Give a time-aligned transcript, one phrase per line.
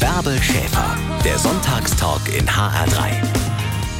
[0.00, 3.12] Bärbel Schäfer, der Sonntagstalk in HR3.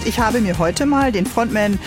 [0.05, 1.79] Ich habe mir heute mal den Frontman,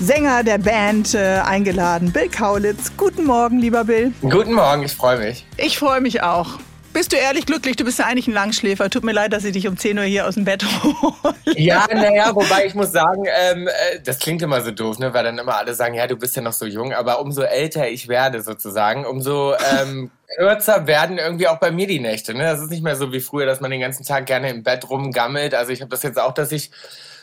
[0.00, 2.92] Sänger der Band äh, eingeladen, Bill Kaulitz.
[2.96, 4.12] Guten Morgen, lieber Bill.
[4.20, 5.44] Guten Morgen, ich freue mich.
[5.56, 6.58] Ich freue mich auch.
[6.96, 7.76] Bist du ehrlich glücklich?
[7.76, 8.88] Du bist ja eigentlich ein Langschläfer.
[8.88, 11.34] Tut mir leid, dass ich dich um 10 Uhr hier aus dem Bett hole.
[11.54, 15.12] Ja, naja, wobei ich muss sagen, ähm, äh, das klingt immer so doof, ne?
[15.12, 16.94] weil dann immer alle sagen, ja, du bist ja noch so jung.
[16.94, 22.00] Aber umso älter ich werde sozusagen, umso ähm, kürzer werden irgendwie auch bei mir die
[22.00, 22.32] Nächte.
[22.32, 22.44] Ne?
[22.44, 24.88] Das ist nicht mehr so wie früher, dass man den ganzen Tag gerne im Bett
[24.88, 25.54] rumgammelt.
[25.54, 26.70] Also ich habe das jetzt auch, dass ich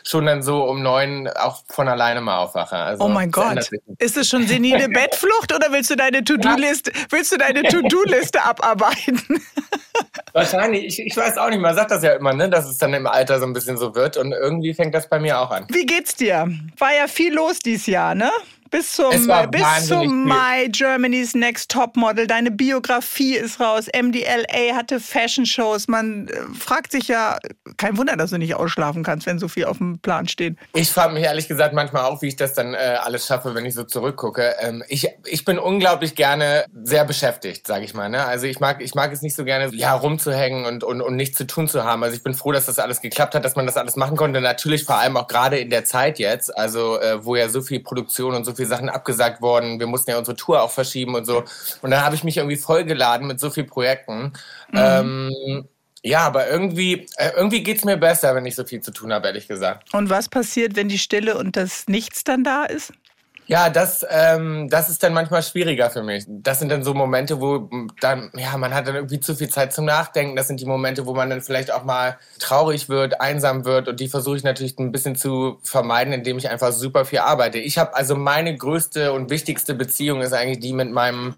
[0.06, 2.76] schon dann so um neun auch von alleine mal aufwache.
[2.76, 3.70] Also, oh mein Gott.
[3.98, 9.22] Ist es schon senile Bettflucht oder willst du deine To-Do-Liste, willst du deine To-Do-Liste abarbeiten?
[10.32, 10.84] Wahrscheinlich.
[10.86, 11.60] Ich, ich weiß auch nicht.
[11.60, 13.94] Man sagt das ja immer, ne, dass es dann im Alter so ein bisschen so
[13.94, 14.16] wird.
[14.16, 15.66] Und irgendwie fängt das bei mir auch an.
[15.70, 16.48] Wie geht's dir?
[16.78, 18.30] War ja viel los dieses Jahr, ne?
[18.74, 19.10] Bis zum,
[19.52, 22.26] bis zum Mai Germany's Next Top Model.
[22.26, 23.86] Deine Biografie ist raus.
[23.86, 25.86] MDLA hatte Fashion Shows.
[25.86, 27.38] Man äh, fragt sich ja,
[27.76, 30.56] kein Wunder, dass du nicht ausschlafen kannst, wenn so viel auf dem Plan steht.
[30.72, 33.64] Ich frage mich ehrlich gesagt manchmal auch, wie ich das dann äh, alles schaffe, wenn
[33.64, 34.56] ich so zurückgucke.
[34.58, 38.08] Ähm, ich, ich bin unglaublich gerne sehr beschäftigt, sage ich mal.
[38.08, 38.24] Ne?
[38.24, 41.38] Also ich mag, ich mag es nicht so gerne, ja, rumzuhängen und, und, und nichts
[41.38, 42.02] zu tun zu haben.
[42.02, 44.40] Also ich bin froh, dass das alles geklappt hat, dass man das alles machen konnte.
[44.40, 47.78] Natürlich vor allem auch gerade in der Zeit jetzt, also äh, wo ja so viel
[47.78, 49.78] Produktion und so viel viele Sachen abgesagt worden.
[49.78, 51.44] Wir mussten ja unsere Tour auch verschieben und so.
[51.82, 54.32] Und dann habe ich mich irgendwie vollgeladen mit so vielen Projekten.
[54.72, 54.74] Mhm.
[54.74, 55.68] Ähm,
[56.02, 59.12] ja, aber irgendwie, äh, irgendwie geht es mir besser, wenn ich so viel zu tun
[59.12, 59.92] habe, ehrlich gesagt.
[59.94, 62.92] Und was passiert, wenn die Stille und das Nichts dann da ist?
[63.46, 66.24] Ja, das, ähm, das ist dann manchmal schwieriger für mich.
[66.26, 67.68] Das sind dann so Momente, wo
[68.00, 70.34] dann, ja, man hat dann irgendwie zu viel Zeit zum Nachdenken.
[70.34, 73.88] Das sind die Momente, wo man dann vielleicht auch mal traurig wird, einsam wird.
[73.88, 77.58] Und die versuche ich natürlich ein bisschen zu vermeiden, indem ich einfach super viel arbeite.
[77.58, 81.34] Ich habe also meine größte und wichtigste Beziehung ist eigentlich die mit meinem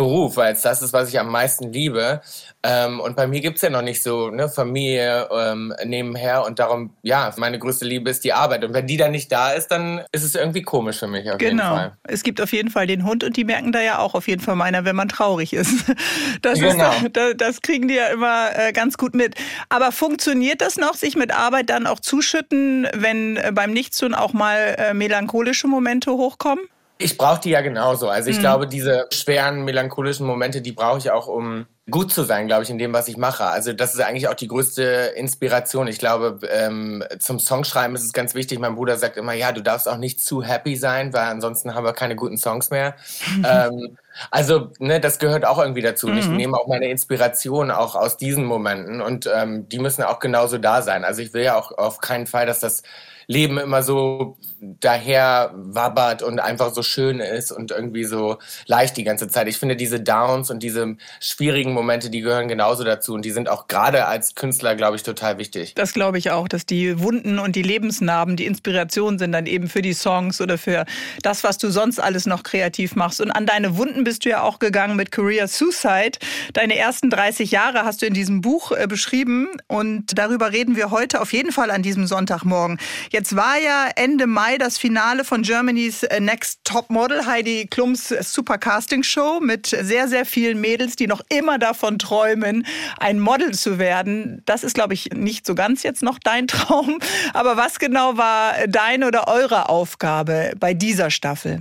[0.00, 2.22] Beruf, weil es das ist, was ich am meisten liebe.
[2.62, 6.58] Ähm, und bei mir gibt es ja noch nicht so ne, Familie ähm, nebenher und
[6.58, 8.64] darum, ja, meine größte Liebe ist die Arbeit.
[8.64, 11.36] Und wenn die dann nicht da ist, dann ist es irgendwie komisch für mich auf
[11.36, 11.50] genau.
[11.50, 11.96] jeden Fall.
[12.04, 14.40] Es gibt auf jeden Fall den Hund und die merken da ja auch auf jeden
[14.40, 15.84] Fall meiner, wenn man traurig ist.
[16.42, 16.90] Das, genau.
[16.92, 19.34] ist, das, das kriegen die ja immer äh, ganz gut mit.
[19.68, 24.32] Aber funktioniert das noch, sich mit Arbeit dann auch zuschütten, wenn äh, beim Nichtstun auch
[24.32, 26.64] mal äh, melancholische Momente hochkommen?
[27.00, 28.08] Ich brauche die ja genauso.
[28.08, 28.40] Also ich mhm.
[28.40, 32.70] glaube, diese schweren, melancholischen Momente, die brauche ich auch, um gut zu sein, glaube ich,
[32.70, 33.44] in dem, was ich mache.
[33.44, 35.88] Also das ist eigentlich auch die größte Inspiration.
[35.88, 38.58] Ich glaube, ähm, zum Songschreiben ist es ganz wichtig.
[38.58, 41.84] Mein Bruder sagt immer, ja, du darfst auch nicht zu happy sein, weil ansonsten haben
[41.84, 42.94] wir keine guten Songs mehr.
[43.44, 43.96] ähm,
[44.30, 46.08] also, ne, das gehört auch irgendwie dazu.
[46.08, 46.18] Mhm.
[46.18, 50.58] Ich nehme auch meine Inspiration auch aus diesen Momenten und ähm, die müssen auch genauso
[50.58, 51.04] da sein.
[51.04, 52.82] Also ich will ja auch auf keinen Fall, dass das
[53.26, 59.04] Leben immer so daher wabbert und einfach so schön ist und irgendwie so leicht die
[59.04, 59.48] ganze Zeit.
[59.48, 63.48] Ich finde diese Downs und diese schwierigen Momente, die gehören genauso dazu und die sind
[63.48, 65.74] auch gerade als Künstler, glaube ich, total wichtig.
[65.74, 69.68] Das glaube ich auch, dass die Wunden und die Lebensnarben die Inspiration sind dann eben
[69.68, 70.84] für die Songs oder für
[71.22, 73.20] das, was du sonst alles noch kreativ machst.
[73.20, 76.18] Und an deine Wunden bist du ja auch gegangen mit Career Suicide.
[76.52, 80.90] Deine ersten 30 Jahre hast du in diesem Buch äh, beschrieben und darüber reden wir
[80.90, 82.78] heute auf jeden Fall an diesem Sonntagmorgen.
[83.10, 88.08] Jetzt war ja Ende Mai das Finale von Germany's äh, Next Top Model, Heidi Klums
[88.08, 92.66] Super Casting Show mit sehr, sehr vielen Mädels, die noch immer davon träumen,
[92.98, 94.42] ein Model zu werden.
[94.46, 96.98] Das ist, glaube ich, nicht so ganz jetzt noch dein Traum.
[97.34, 101.60] Aber was genau war deine oder eure Aufgabe bei dieser Staffel?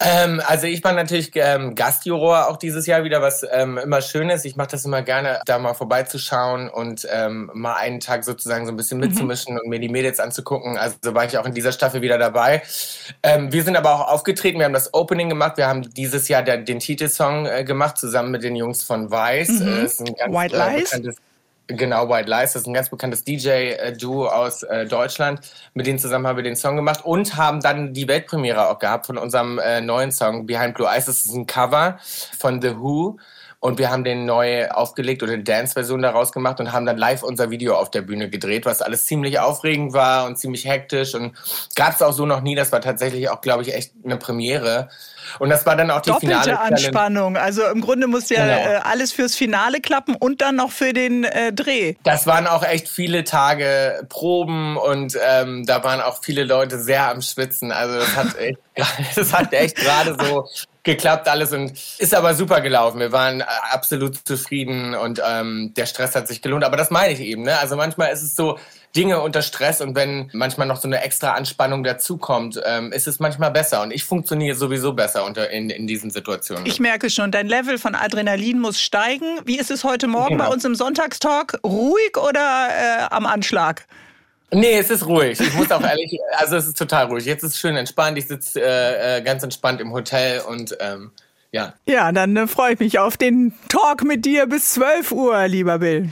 [0.00, 4.30] Ähm, also ich war natürlich ähm, Gastjuror auch dieses Jahr wieder, was ähm, immer schön
[4.30, 4.44] ist.
[4.44, 8.72] Ich mache das immer gerne, da mal vorbeizuschauen und ähm, mal einen Tag sozusagen so
[8.72, 9.08] ein bisschen mhm.
[9.08, 9.60] mitzumischen mhm.
[9.60, 10.78] und mir die Mädels anzugucken.
[10.78, 12.62] Also so war ich auch in dieser Staffel wieder dabei.
[13.24, 16.44] Ähm, wir sind aber auch aufgetreten, wir haben das Opening gemacht, wir haben dieses Jahr
[16.44, 19.48] der, den Titelsong äh, gemacht, zusammen mit den Jungs von Vice.
[19.48, 20.06] Mhm.
[20.16, 21.18] Äh, White äh, Lies?
[21.70, 25.40] Genau, White Lies, das ist ein ganz bekanntes DJ-Duo aus äh, Deutschland.
[25.74, 29.06] Mit denen zusammen haben wir den Song gemacht und haben dann die Weltpremiere auch gehabt
[29.06, 31.04] von unserem äh, neuen Song Behind Blue Eyes.
[31.04, 31.98] Das ist ein Cover
[32.38, 33.18] von The Who.
[33.60, 37.22] Und wir haben den neu aufgelegt oder eine Dance-Version daraus gemacht und haben dann live
[37.22, 41.34] unser Video auf der Bühne gedreht, was alles ziemlich aufregend war und ziemlich hektisch und
[41.74, 42.54] gab es auch so noch nie.
[42.54, 44.88] Das war tatsächlich auch, glaube ich, echt eine Premiere.
[45.38, 47.36] Und das war dann auch die Doppelte Finale Anspannung.
[47.36, 48.76] Also im Grunde muss ja genau.
[48.76, 51.94] äh, alles fürs Finale klappen und dann noch für den äh, Dreh.
[52.04, 57.08] Das waren auch echt viele Tage Proben und ähm, da waren auch viele Leute sehr
[57.08, 57.72] am Schwitzen.
[57.72, 58.58] Also das hat echt
[59.16, 60.48] das hat echt gerade so
[60.82, 63.00] geklappt alles und ist aber super gelaufen.
[63.00, 66.64] Wir waren äh, absolut zufrieden und ähm, der Stress hat sich gelohnt.
[66.64, 67.42] Aber das meine ich eben.
[67.42, 67.58] Ne?
[67.58, 68.58] Also manchmal ist es so,
[68.96, 73.20] Dinge unter Stress und wenn manchmal noch so eine extra Anspannung dazukommt, ähm, ist es
[73.20, 73.82] manchmal besser.
[73.82, 76.66] Und ich funktioniere sowieso besser unter, in, in diesen Situationen.
[76.66, 79.40] Ich merke schon, dein Level von Adrenalin muss steigen.
[79.44, 80.46] Wie ist es heute Morgen genau.
[80.46, 81.60] bei uns im Sonntagstalk?
[81.64, 83.86] Ruhig oder äh, am Anschlag?
[84.50, 85.38] Nee, es ist ruhig.
[85.38, 87.24] Ich muss auch ehrlich, also es ist total ruhig.
[87.24, 88.16] Jetzt ist es schön entspannt.
[88.16, 91.10] Ich sitze äh, äh, ganz entspannt im Hotel und ähm,
[91.52, 91.74] ja.
[91.86, 95.78] Ja, dann äh, freue ich mich auf den Talk mit dir bis 12 Uhr, lieber
[95.78, 96.10] Bill.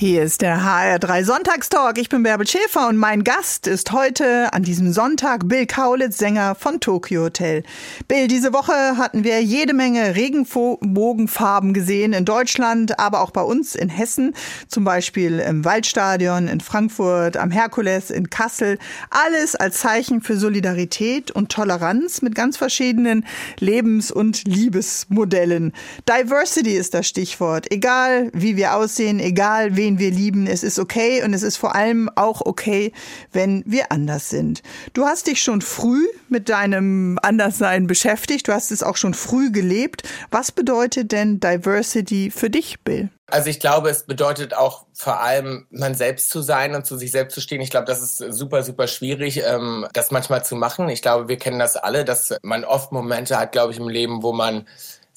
[0.00, 1.98] Hier ist der HR3 Sonntagstalk.
[1.98, 6.54] Ich bin Bärbel Schäfer und mein Gast ist heute an diesem Sonntag Bill Kaulitz, Sänger
[6.54, 7.64] von Tokyo Hotel.
[8.08, 13.74] Bill, diese Woche hatten wir jede Menge Regenbogenfarben gesehen in Deutschland, aber auch bei uns
[13.74, 14.34] in Hessen,
[14.68, 18.78] zum Beispiel im Waldstadion in Frankfurt, am Herkules in Kassel.
[19.10, 23.26] Alles als Zeichen für Solidarität und Toleranz mit ganz verschiedenen
[23.58, 25.74] Lebens- und Liebesmodellen.
[26.08, 27.70] Diversity ist das Stichwort.
[27.70, 30.46] Egal wie wir aussehen, egal wen wen wir lieben.
[30.46, 32.92] Es ist okay und es ist vor allem auch okay,
[33.32, 34.62] wenn wir anders sind.
[34.92, 38.46] Du hast dich schon früh mit deinem Anderssein beschäftigt.
[38.46, 40.02] Du hast es auch schon früh gelebt.
[40.30, 43.08] Was bedeutet denn Diversity für dich, Bill?
[43.26, 47.10] Also ich glaube, es bedeutet auch vor allem, man selbst zu sein und zu sich
[47.12, 47.60] selbst zu stehen.
[47.60, 50.88] Ich glaube, das ist super, super schwierig, ähm, das manchmal zu machen.
[50.88, 54.22] Ich glaube, wir kennen das alle, dass man oft Momente hat, glaube ich, im Leben,
[54.22, 54.66] wo man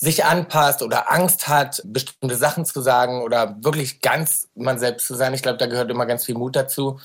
[0.04, 5.16] sich anpasst oder Angst hat, bestimmte Sachen zu sagen oder wirklich ganz man selbst zu
[5.16, 5.34] sein.
[5.34, 7.00] Ich glaube, da gehört immer ganz viel Mut dazu.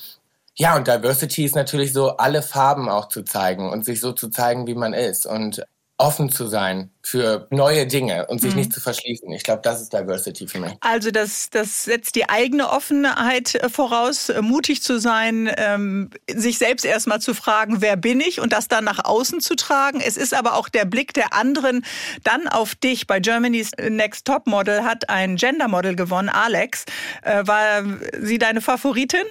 [0.55, 4.29] Ja, und Diversity ist natürlich so, alle Farben auch zu zeigen und sich so zu
[4.29, 5.25] zeigen, wie man ist.
[5.25, 5.63] Und
[5.97, 8.59] offen zu sein für neue Dinge und sich mhm.
[8.59, 9.31] nicht zu verschließen.
[9.31, 10.73] Ich glaube, das ist Diversity für mich.
[10.81, 16.59] Also das, das setzt die eigene Offenheit äh, voraus, äh, mutig zu sein, ähm, sich
[16.59, 20.01] selbst erstmal zu fragen, wer bin ich und das dann nach außen zu tragen.
[20.01, 21.83] Es ist aber auch der Blick der anderen
[22.23, 23.07] dann auf dich.
[23.07, 26.85] Bei Germany's Next Top Model hat ein Gender Model gewonnen, Alex.
[27.23, 27.83] Äh, war
[28.21, 29.25] sie deine Favoritin?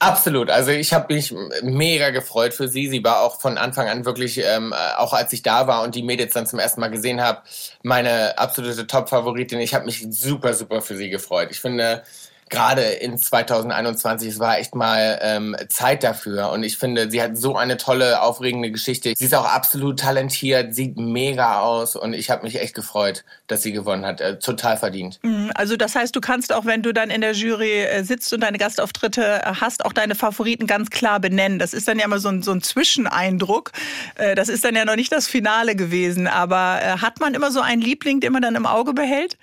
[0.00, 0.50] Absolut.
[0.50, 1.32] Also ich habe mich
[1.62, 2.88] mega gefreut für sie.
[2.88, 6.02] Sie war auch von Anfang an wirklich, ähm, auch als ich da war und die
[6.02, 7.42] Mädels dann zum ersten Mal gesehen habe,
[7.82, 9.60] meine absolute Top-Favoritin.
[9.60, 11.48] Ich habe mich super, super für sie gefreut.
[11.50, 12.02] Ich finde,
[12.52, 16.50] gerade in 2021, es war echt mal ähm, Zeit dafür.
[16.50, 19.14] Und ich finde, sie hat so eine tolle, aufregende Geschichte.
[19.16, 23.62] Sie ist auch absolut talentiert, sieht mega aus und ich habe mich echt gefreut, dass
[23.62, 24.20] sie gewonnen hat.
[24.20, 25.18] Äh, total verdient.
[25.22, 28.32] Mhm, also das heißt, du kannst auch, wenn du dann in der Jury äh, sitzt
[28.34, 31.58] und deine Gastauftritte äh, hast, auch deine Favoriten ganz klar benennen.
[31.58, 33.72] Das ist dann ja immer so ein, so ein Zwischeneindruck.
[34.16, 36.26] Äh, das ist dann ja noch nicht das Finale gewesen.
[36.26, 39.38] Aber hat man immer so einen Liebling, den man dann im Auge behält?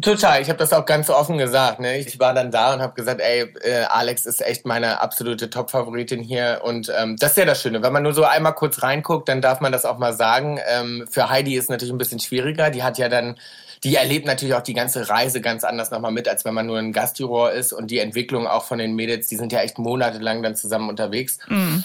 [0.00, 1.80] Total, ich habe das auch ganz offen gesagt.
[1.80, 1.98] Ne?
[1.98, 6.22] Ich war dann da und habe gesagt, ey, äh, Alex ist echt meine absolute Top-Favoritin
[6.22, 6.60] hier.
[6.62, 7.82] Und ähm, das ist ja das Schöne.
[7.82, 10.60] Wenn man nur so einmal kurz reinguckt, dann darf man das auch mal sagen.
[10.68, 12.70] Ähm, für Heidi ist natürlich ein bisschen schwieriger.
[12.70, 13.38] Die hat ja dann,
[13.82, 16.78] die erlebt natürlich auch die ganze Reise ganz anders nochmal mit, als wenn man nur
[16.78, 17.72] ein Gastjuror ist.
[17.72, 21.38] Und die Entwicklung auch von den Mädels, die sind ja echt monatelang dann zusammen unterwegs.
[21.48, 21.84] Mhm.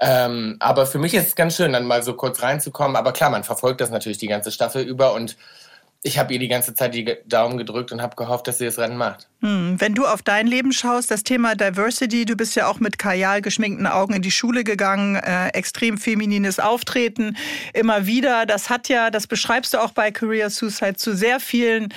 [0.00, 2.96] Ähm, aber für mich ist es ganz schön, dann mal so kurz reinzukommen.
[2.96, 5.38] Aber klar, man verfolgt das natürlich die ganze Staffel über und
[6.06, 8.78] ich habe ihr die ganze Zeit die Daumen gedrückt und habe gehofft, dass sie das
[8.78, 9.26] Rennen macht.
[9.40, 12.98] Hm, wenn du auf dein Leben schaust, das Thema Diversity, du bist ja auch mit
[12.98, 17.38] Kajal geschminkten Augen in die Schule gegangen, äh, extrem feminines Auftreten,
[17.72, 18.44] immer wieder.
[18.44, 21.88] Das hat ja, das beschreibst du auch bei Career Suicide zu sehr vielen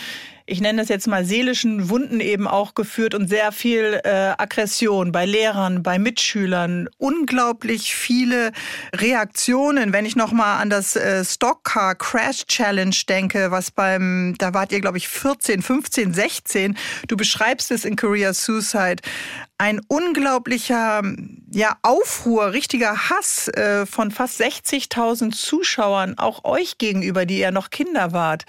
[0.49, 5.11] ich nenne das jetzt mal seelischen Wunden eben auch geführt und sehr viel äh, Aggression
[5.11, 8.53] bei Lehrern, bei Mitschülern, unglaublich viele
[8.95, 9.91] Reaktionen.
[9.91, 14.71] Wenn ich noch mal an das äh, Stockcar Crash Challenge denke, was beim, da wart
[14.71, 16.77] ihr glaube ich 14, 15, 16.
[17.09, 19.03] Du beschreibst es in Career Suicide
[19.57, 21.01] ein unglaublicher
[21.51, 27.69] ja, Aufruhr, richtiger Hass äh, von fast 60.000 Zuschauern, auch euch gegenüber, die ihr noch
[27.69, 28.45] Kinder wart.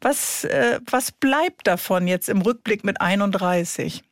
[0.00, 4.04] Was, äh, was bleibt davon jetzt im Rückblick mit 31?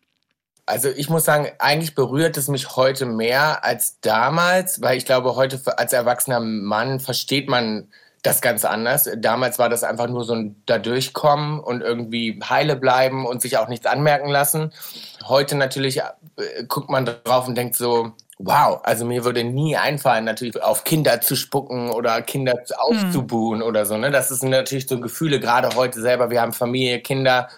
[0.66, 5.36] Also ich muss sagen, eigentlich berührt es mich heute mehr als damals, weil ich glaube,
[5.36, 7.88] heute als erwachsener Mann versteht man
[8.22, 9.08] das ganz anders.
[9.18, 13.56] Damals war das einfach nur so ein da durchkommen und irgendwie heile bleiben und sich
[13.58, 14.72] auch nichts anmerken lassen.
[15.24, 20.24] Heute natürlich äh, guckt man drauf und denkt so, wow, also mir würde nie einfallen,
[20.24, 22.76] natürlich auf Kinder zu spucken oder Kinder hm.
[22.78, 23.66] aufzubuhen hm.
[23.66, 23.96] oder so.
[23.96, 24.10] Ne?
[24.10, 27.48] Das sind natürlich so Gefühle, gerade heute selber, wir haben Familie, Kinder.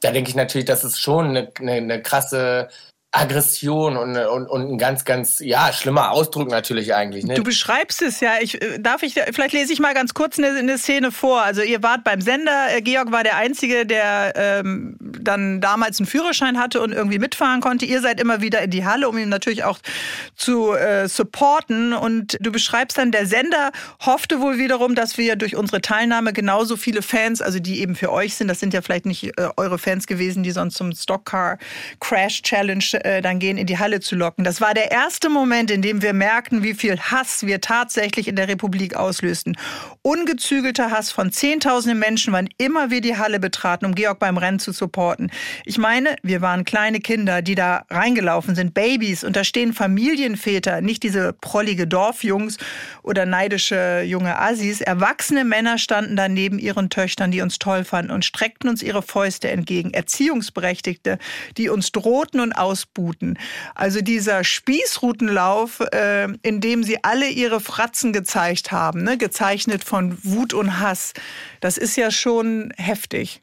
[0.00, 2.68] Da denke ich natürlich, das ist schon eine, eine, eine krasse
[3.10, 7.24] Aggression und, und, und ein ganz, ganz, ja, schlimmer Ausdruck natürlich eigentlich.
[7.24, 7.34] Ne?
[7.34, 8.34] Du beschreibst es ja.
[8.40, 11.40] Ich, äh, darf ich, vielleicht lese ich mal ganz kurz eine, eine Szene vor.
[11.40, 12.66] Also ihr wart beim Sender.
[12.70, 17.62] Äh, Georg war der Einzige, der ähm, dann damals einen Führerschein hatte und irgendwie mitfahren
[17.62, 17.86] konnte.
[17.86, 19.78] Ihr seid immer wieder in die Halle, um ihn natürlich auch
[20.36, 21.94] zu äh, supporten.
[21.94, 23.70] Und du beschreibst dann, der Sender
[24.04, 28.12] hoffte wohl wiederum, dass wir durch unsere Teilnahme genauso viele Fans, also die eben für
[28.12, 31.56] euch sind, das sind ja vielleicht nicht äh, eure Fans gewesen, die sonst zum Stockcar
[32.00, 34.44] Crash Challenge äh, dann gehen, in die Halle zu locken.
[34.44, 38.36] Das war der erste Moment, in dem wir merkten, wie viel Hass wir tatsächlich in
[38.36, 39.56] der Republik auslösten.
[40.02, 44.58] Ungezügelter Hass von Zehntausenden Menschen, wann immer wir die Halle betraten, um Georg beim Rennen
[44.58, 45.30] zu supporten.
[45.64, 50.80] Ich meine, wir waren kleine Kinder, die da reingelaufen sind, Babys, und da stehen Familienväter,
[50.80, 52.58] nicht diese prollige Dorfjungs
[53.02, 54.80] oder neidische junge Assis.
[54.80, 59.02] Erwachsene Männer standen da neben ihren Töchtern, die uns toll fanden und streckten uns ihre
[59.02, 59.92] Fäuste entgegen.
[59.92, 61.18] Erziehungsberechtigte,
[61.56, 63.38] die uns drohten und ausbuchten Spießruten.
[63.74, 69.16] Also dieser Spießrutenlauf, äh, in dem sie alle ihre Fratzen gezeigt haben, ne?
[69.18, 71.12] gezeichnet von Wut und Hass,
[71.60, 73.42] das ist ja schon heftig.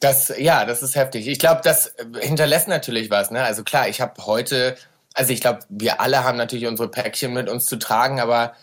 [0.00, 1.28] Das, ja, das ist heftig.
[1.28, 3.30] Ich glaube, das hinterlässt natürlich was.
[3.30, 3.42] Ne?
[3.42, 4.76] Also klar, ich habe heute,
[5.14, 8.54] also ich glaube, wir alle haben natürlich unsere Päckchen mit uns zu tragen, aber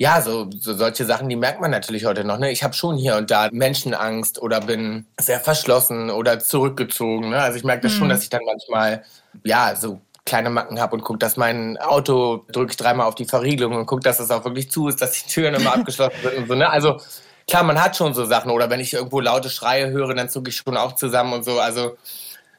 [0.00, 2.38] ja, so, so solche Sachen, die merkt man natürlich heute noch.
[2.38, 2.52] Ne?
[2.52, 7.30] Ich habe schon hier und da Menschenangst oder bin sehr verschlossen oder zurückgezogen.
[7.30, 7.38] Ne?
[7.38, 7.98] Also ich merke das mhm.
[7.98, 9.02] schon, dass ich dann manchmal
[9.42, 13.24] ja so kleine Macken habe und gucke, dass mein Auto drücke ich dreimal auf die
[13.24, 16.36] Verriegelung und gucke, dass es auch wirklich zu ist, dass die Türen immer abgeschlossen sind
[16.36, 16.54] und so.
[16.54, 16.70] Ne?
[16.70, 17.00] Also
[17.48, 18.52] klar, man hat schon so Sachen.
[18.52, 21.58] Oder wenn ich irgendwo laute Schreie höre, dann zucke ich schon auch zusammen und so.
[21.58, 21.96] Also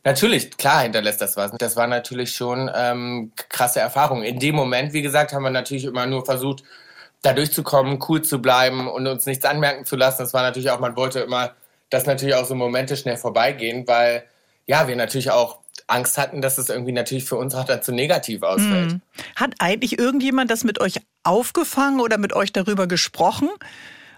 [0.05, 1.51] Natürlich, klar hinterlässt das was.
[1.57, 4.23] Das war natürlich schon ähm, krasse Erfahrung.
[4.23, 6.63] In dem Moment, wie gesagt, haben wir natürlich immer nur versucht,
[7.21, 10.21] da durchzukommen, cool zu bleiben und uns nichts anmerken zu lassen.
[10.21, 11.51] Das war natürlich auch, man wollte immer,
[11.89, 14.23] dass natürlich auch so Momente schnell vorbeigehen, weil
[14.67, 18.43] ja, wir natürlich auch Angst hatten, dass es irgendwie natürlich für uns auch dazu negativ
[18.43, 18.91] ausfällt.
[18.91, 19.01] Hm.
[19.35, 23.49] Hat eigentlich irgendjemand das mit euch aufgefangen oder mit euch darüber gesprochen?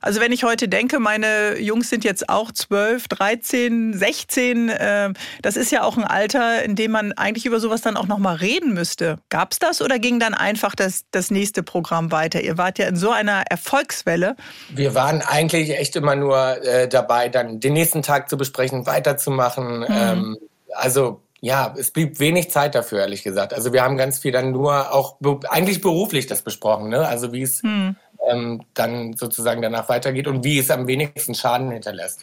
[0.01, 5.55] Also wenn ich heute denke, meine Jungs sind jetzt auch 12, 13, 16, äh, das
[5.55, 8.73] ist ja auch ein Alter, in dem man eigentlich über sowas dann auch nochmal reden
[8.73, 9.17] müsste.
[9.29, 12.41] Gab es das oder ging dann einfach das, das nächste Programm weiter?
[12.41, 14.35] Ihr wart ja in so einer Erfolgswelle.
[14.69, 19.81] Wir waren eigentlich echt immer nur äh, dabei, dann den nächsten Tag zu besprechen, weiterzumachen.
[19.81, 19.87] Mhm.
[19.89, 20.37] Ähm,
[20.73, 23.53] also ja, es blieb wenig Zeit dafür, ehrlich gesagt.
[23.53, 25.17] Also wir haben ganz viel dann nur auch
[25.49, 27.07] eigentlich beruflich das besprochen, ne?
[27.07, 27.95] Also wie es hm
[28.29, 32.19] ähm, dann sozusagen danach weitergeht und wie es am wenigsten Schaden hinterlässt.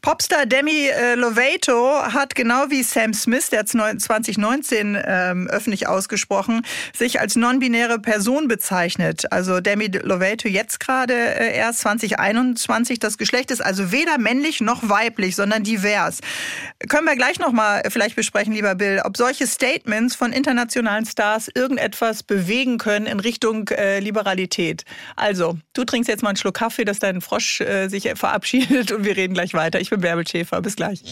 [0.00, 6.62] Popstar Demi äh, Lovato hat genau wie Sam Smith, der hat 2019 ähm, öffentlich ausgesprochen,
[6.94, 9.30] sich als non-binäre Person bezeichnet.
[9.30, 12.98] Also Demi Lovato jetzt gerade äh, erst 2021.
[12.98, 16.20] Das Geschlecht ist also weder männlich noch weiblich, sondern divers.
[16.88, 22.22] Können wir gleich nochmal vielleicht besprechen, lieber Bill, ob solche Statements von internationalen Stars irgendetwas
[22.22, 24.84] bewegen können in Richtung äh, Liberalität.
[25.16, 28.92] Also so, du trinkst jetzt mal einen Schluck Kaffee, dass dein Frosch äh, sich verabschiedet
[28.92, 29.80] und wir reden gleich weiter.
[29.80, 30.60] Ich bin Bärbel Schäfer.
[30.62, 31.02] Bis gleich.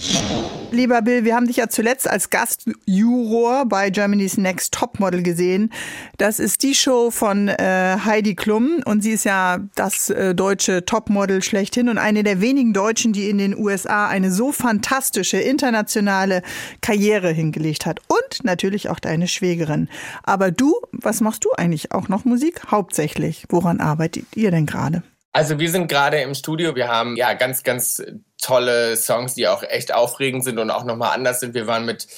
[0.70, 5.72] Lieber Bill, wir haben dich ja zuletzt als Gastjuror bei Germany's Next Topmodel gesehen.
[6.16, 10.84] Das ist die Show von äh, Heidi Klum und sie ist ja das äh, deutsche
[10.84, 16.42] Topmodel schlechthin und eine der wenigen Deutschen, die in den USA eine so fantastische internationale
[16.80, 17.98] Karriere hingelegt hat.
[18.06, 19.88] Und natürlich auch deine Schwägerin.
[20.22, 21.90] Aber du, was machst du eigentlich?
[21.90, 22.70] Auch noch Musik?
[22.70, 23.46] Hauptsächlich.
[23.48, 23.80] Woran
[24.20, 25.02] arbeitet ihr denn gerade?
[25.32, 26.74] Also wir sind gerade im Studio.
[26.74, 28.02] Wir haben ja ganz, ganz
[28.40, 31.54] tolle Songs, die auch echt aufregend sind und auch nochmal anders sind.
[31.54, 32.08] Wir waren mit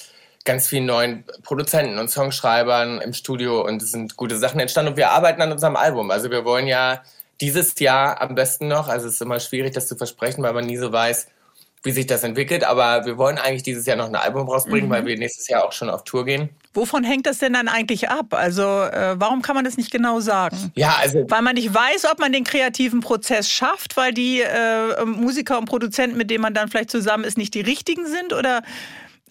[0.45, 4.97] ganz vielen neuen Produzenten und Songschreibern im Studio und es sind gute Sachen entstanden und
[4.97, 6.11] wir arbeiten an unserem Album.
[6.11, 7.03] Also wir wollen ja
[7.39, 10.65] dieses Jahr am besten noch, also es ist immer schwierig, das zu versprechen, weil man
[10.65, 11.27] nie so weiß,
[11.83, 12.63] wie sich das entwickelt.
[12.63, 14.93] Aber wir wollen eigentlich dieses Jahr noch ein Album rausbringen, mhm.
[14.93, 16.49] weil wir nächstes Jahr auch schon auf Tour gehen.
[16.73, 18.33] Wovon hängt das denn dann eigentlich ab?
[18.33, 20.71] Also äh, warum kann man das nicht genau sagen?
[20.75, 25.05] Ja, also weil man nicht weiß, ob man den kreativen Prozess schafft, weil die äh,
[25.05, 28.63] Musiker und Produzenten, mit denen man dann vielleicht zusammen ist, nicht die richtigen sind oder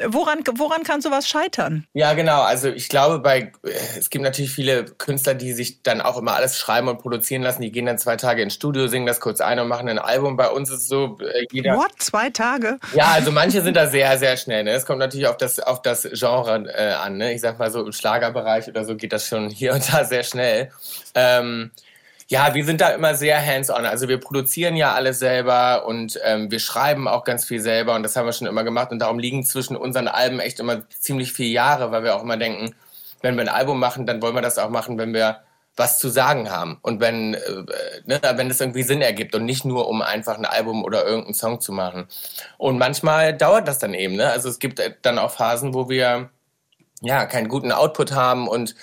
[0.09, 1.87] Woran, woran kann sowas scheitern?
[1.92, 2.42] Ja, genau.
[2.42, 3.52] Also ich glaube, bei
[3.99, 7.62] es gibt natürlich viele Künstler, die sich dann auch immer alles schreiben und produzieren lassen.
[7.62, 10.37] Die gehen dann zwei Tage ins Studio, singen das kurz ein und machen ein Album.
[10.37, 11.76] Bei uns ist es so, äh, jeder.
[11.76, 11.92] What?
[11.99, 12.78] Zwei Tage?
[12.94, 14.64] Ja, also manche sind da sehr, sehr schnell.
[14.64, 14.71] Ne?
[14.73, 17.16] Es kommt natürlich auf das, auf das Genre äh, an.
[17.16, 17.32] Ne?
[17.32, 20.23] Ich sag mal so, im Schlagerbereich oder so geht das schon hier und da sehr
[20.25, 20.71] schnell.
[21.14, 21.71] Ähm,
[22.32, 23.84] ja, wir sind da immer sehr hands-on.
[23.84, 28.04] Also wir produzieren ja alles selber und ähm, wir schreiben auch ganz viel selber und
[28.04, 31.34] das haben wir schon immer gemacht und darum liegen zwischen unseren Alben echt immer ziemlich
[31.34, 32.74] viele Jahre, weil wir auch immer denken,
[33.20, 35.40] wenn wir ein Album machen, dann wollen wir das auch machen, wenn wir
[35.76, 37.40] was zu sagen haben und wenn, äh,
[38.06, 41.34] ne, wenn es irgendwie Sinn ergibt und nicht nur, um einfach ein Album oder irgendeinen
[41.34, 42.06] Song zu machen.
[42.56, 44.16] Und manchmal dauert das dann eben.
[44.16, 44.30] Ne?
[44.30, 46.30] Also es gibt dann auch Phasen, wo wir
[47.02, 48.74] ja, keinen guten Output haben und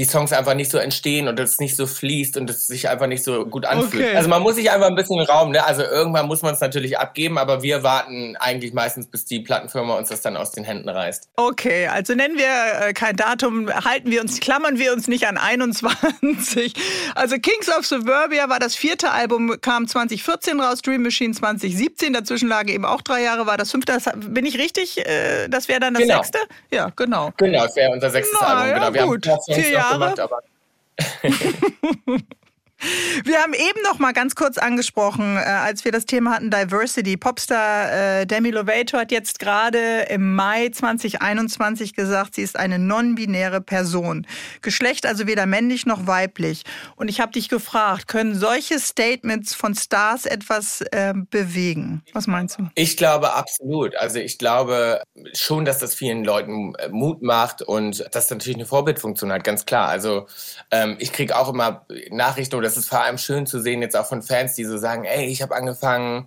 [0.00, 3.06] die Songs einfach nicht so entstehen und es nicht so fließt und es sich einfach
[3.06, 4.02] nicht so gut anfühlt.
[4.02, 4.16] Okay.
[4.16, 5.62] Also man muss sich einfach ein bisschen Raum, ne?
[5.62, 9.98] Also irgendwann muss man es natürlich abgeben, aber wir warten eigentlich meistens, bis die Plattenfirma
[9.98, 11.28] uns das dann aus den Händen reißt.
[11.36, 15.36] Okay, also nennen wir äh, kein Datum, halten wir uns, klammern wir uns nicht an
[15.36, 16.72] 21.
[17.14, 22.48] Also Kings of Suburbia war das vierte Album, kam 2014 raus, Dream Machine 2017, dazwischen
[22.48, 23.92] lagen eben auch drei Jahre, war das fünfte.
[23.92, 25.06] Das, bin ich richtig?
[25.06, 26.16] Äh, das wäre dann das genau.
[26.22, 26.38] sechste?
[26.70, 27.34] Ja, genau.
[27.36, 28.94] Genau, das wäre unser sechstes Na, Album.
[28.94, 28.98] Genau.
[28.98, 29.28] Ja, gut.
[29.52, 29.89] Vier Jahre.
[29.92, 30.42] Gemacht, aber
[33.24, 37.16] Wir haben eben noch mal ganz kurz angesprochen, äh, als wir das Thema hatten, Diversity.
[37.16, 43.60] Popstar äh, Demi Lovato hat jetzt gerade im Mai 2021 gesagt, sie ist eine non-binäre
[43.60, 44.26] Person.
[44.62, 46.62] Geschlecht also weder männlich noch weiblich.
[46.96, 52.02] Und ich habe dich gefragt, können solche Statements von Stars etwas äh, bewegen?
[52.14, 52.68] Was meinst du?
[52.74, 53.94] Ich glaube absolut.
[53.96, 55.02] Also ich glaube
[55.34, 59.66] schon, dass das vielen Leuten äh, Mut macht und das natürlich eine Vorbildfunktion hat, ganz
[59.66, 59.88] klar.
[59.88, 60.26] Also
[60.70, 63.96] ähm, ich kriege auch immer Nachrichten oder es ist vor allem schön zu sehen, jetzt
[63.96, 66.26] auch von Fans, die so sagen, ey, ich habe angefangen,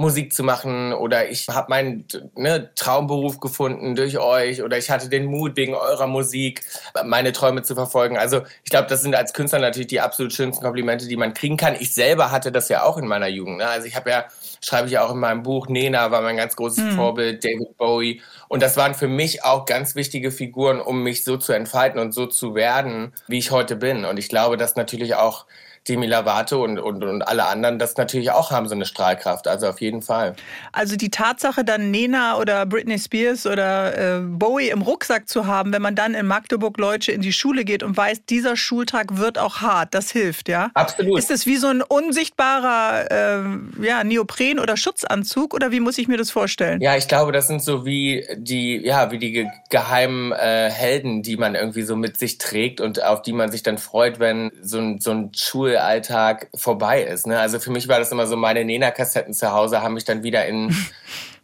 [0.00, 5.10] Musik zu machen oder ich habe meinen ne, Traumberuf gefunden durch euch oder ich hatte
[5.10, 6.62] den Mut wegen eurer Musik
[7.04, 8.16] meine Träume zu verfolgen.
[8.16, 11.58] Also ich glaube, das sind als Künstler natürlich die absolut schönsten Komplimente, die man kriegen
[11.58, 11.76] kann.
[11.78, 13.58] Ich selber hatte das ja auch in meiner Jugend.
[13.58, 13.66] Ne?
[13.66, 14.24] Also ich habe ja,
[14.62, 16.92] schreibe ich ja auch in meinem Buch, Nena war mein ganz großes mhm.
[16.92, 18.22] Vorbild, David Bowie.
[18.48, 22.12] Und das waren für mich auch ganz wichtige Figuren, um mich so zu entfalten und
[22.12, 24.06] so zu werden, wie ich heute bin.
[24.06, 25.44] Und ich glaube, dass natürlich auch
[25.88, 29.48] Demi Lovato und, und, und alle anderen das natürlich auch haben, so eine Strahlkraft.
[29.48, 30.34] Also auf jeden Fall.
[30.72, 35.72] Also die Tatsache, dann Nena oder Britney Spears oder äh, Bowie im Rucksack zu haben,
[35.72, 39.62] wenn man dann in Magdeburg-Leutsche in die Schule geht und weiß, dieser Schultag wird auch
[39.62, 40.70] hart, das hilft, ja?
[40.74, 41.18] Absolut.
[41.18, 46.08] Ist es wie so ein unsichtbarer äh, ja, Neopren oder Schutzanzug oder wie muss ich
[46.08, 46.80] mir das vorstellen?
[46.82, 51.22] Ja, ich glaube, das sind so wie die, ja, wie die ge geheimen äh, Helden,
[51.22, 54.50] die man irgendwie so mit sich trägt und auf die man sich dann freut, wenn
[54.62, 57.26] so ein, so ein Schul Schulalltag vorbei ist.
[57.26, 57.38] Ne?
[57.38, 60.46] Also für mich war das immer so, meine Nena-Kassetten zu Hause haben mich dann wieder
[60.46, 60.74] in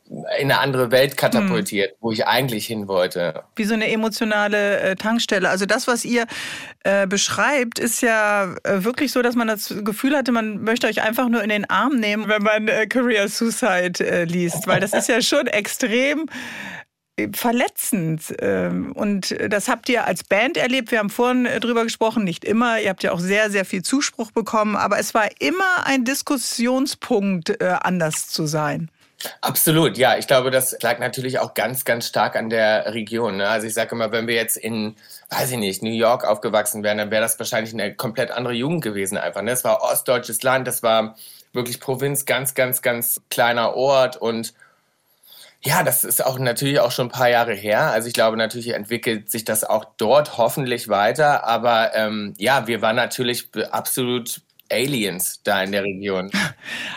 [0.09, 1.97] in eine andere Welt katapultiert, hm.
[2.01, 3.43] wo ich eigentlich hin wollte.
[3.57, 5.49] Wie so eine emotionale äh, Tankstelle.
[5.49, 6.27] Also das, was ihr
[6.85, 11.03] äh, beschreibt, ist ja äh, wirklich so, dass man das Gefühl hatte, man möchte euch
[11.03, 14.93] einfach nur in den Arm nehmen, wenn man äh, Career Suicide äh, liest, weil das
[14.93, 16.27] ist ja schon extrem
[17.33, 18.35] verletzend.
[18.41, 20.91] Ähm, und das habt ihr als Band erlebt.
[20.91, 22.81] Wir haben vorhin äh, drüber gesprochen, nicht immer.
[22.81, 24.77] Ihr habt ja auch sehr, sehr viel Zuspruch bekommen.
[24.77, 28.91] Aber es war immer ein Diskussionspunkt, äh, anders zu sein.
[29.41, 30.19] Absolut, ja.
[30.19, 33.39] Ich glaube, das lag natürlich auch ganz, ganz stark an der Region.
[33.39, 33.49] Ne?
[33.49, 34.95] Also ich sage immer, wenn wir jetzt in,
[35.31, 38.83] weiß ich nicht, New York aufgewachsen wären, dann wäre das wahrscheinlich eine komplett andere Jugend
[38.83, 39.41] gewesen einfach.
[39.41, 39.53] Ne?
[39.53, 41.17] Es war ostdeutsches Land, das war
[41.55, 44.53] wirklich Provinz, ganz, ganz, ganz kleiner Ort und
[45.63, 47.91] ja, das ist auch natürlich auch schon ein paar Jahre her.
[47.91, 51.45] Also ich glaube, natürlich entwickelt sich das auch dort hoffentlich weiter.
[51.45, 56.31] Aber ähm, ja, wir waren natürlich absolut Aliens da in der Region.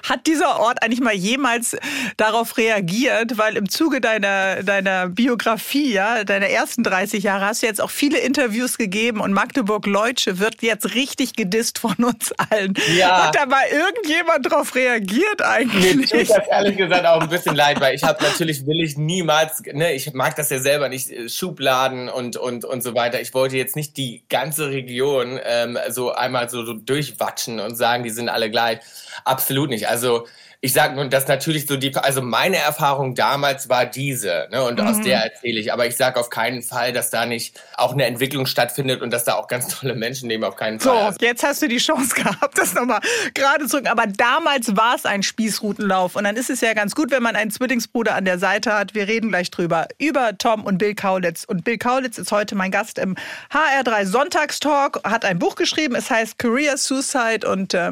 [0.07, 1.77] Hat dieser Ort eigentlich mal jemals
[2.17, 3.37] darauf reagiert?
[3.37, 7.89] Weil im Zuge deiner, deiner Biografie, ja, deiner ersten 30 Jahre, hast du jetzt auch
[7.89, 12.73] viele Interviews gegeben und Magdeburg-Leutsche wird jetzt richtig gedisst von uns allen.
[12.97, 13.27] Ja.
[13.27, 15.95] Hat da mal irgendjemand darauf reagiert eigentlich?
[15.95, 18.97] Mir tut das ehrlich gesagt auch ein bisschen leid, weil ich habe natürlich will ich
[18.97, 23.21] niemals, ne, ich mag das ja selber nicht, äh, Schubladen und, und, und so weiter.
[23.21, 28.03] Ich wollte jetzt nicht die ganze Region ähm, so einmal so, so durchwatschen und sagen,
[28.03, 28.79] die sind alle gleich.
[29.23, 29.87] Absolut nicht.
[29.87, 30.27] Also
[30.61, 34.77] ich sage nun, dass natürlich so die, also meine Erfahrung damals war diese, ne, und
[34.77, 34.87] mhm.
[34.87, 35.71] aus der erzähle ich.
[35.71, 39.23] Aber ich sage auf keinen Fall, dass da nicht auch eine Entwicklung stattfindet und dass
[39.23, 40.93] da auch ganz tolle Menschen leben, auf keinen Fall.
[40.93, 42.99] So, also jetzt hast du die Chance gehabt, das nochmal
[43.33, 43.89] gerade zurück.
[43.89, 46.17] Aber damals war es ein Spießrutenlauf.
[46.17, 48.93] Und dann ist es ja ganz gut, wenn man einen Zwillingsbruder an der Seite hat.
[48.93, 51.45] Wir reden gleich drüber, über Tom und Bill Kaulitz.
[51.45, 53.15] Und Bill Kaulitz ist heute mein Gast im
[53.53, 57.91] HR3 Sonntagstalk, hat ein Buch geschrieben, es heißt Career Suicide und äh,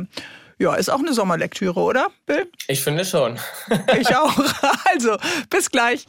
[0.59, 2.49] ja, ist auch eine Sommerlektüre, oder, Bill?
[2.67, 3.39] Ich finde schon.
[3.99, 4.33] ich auch.
[4.85, 5.17] Also,
[5.49, 6.05] bis gleich.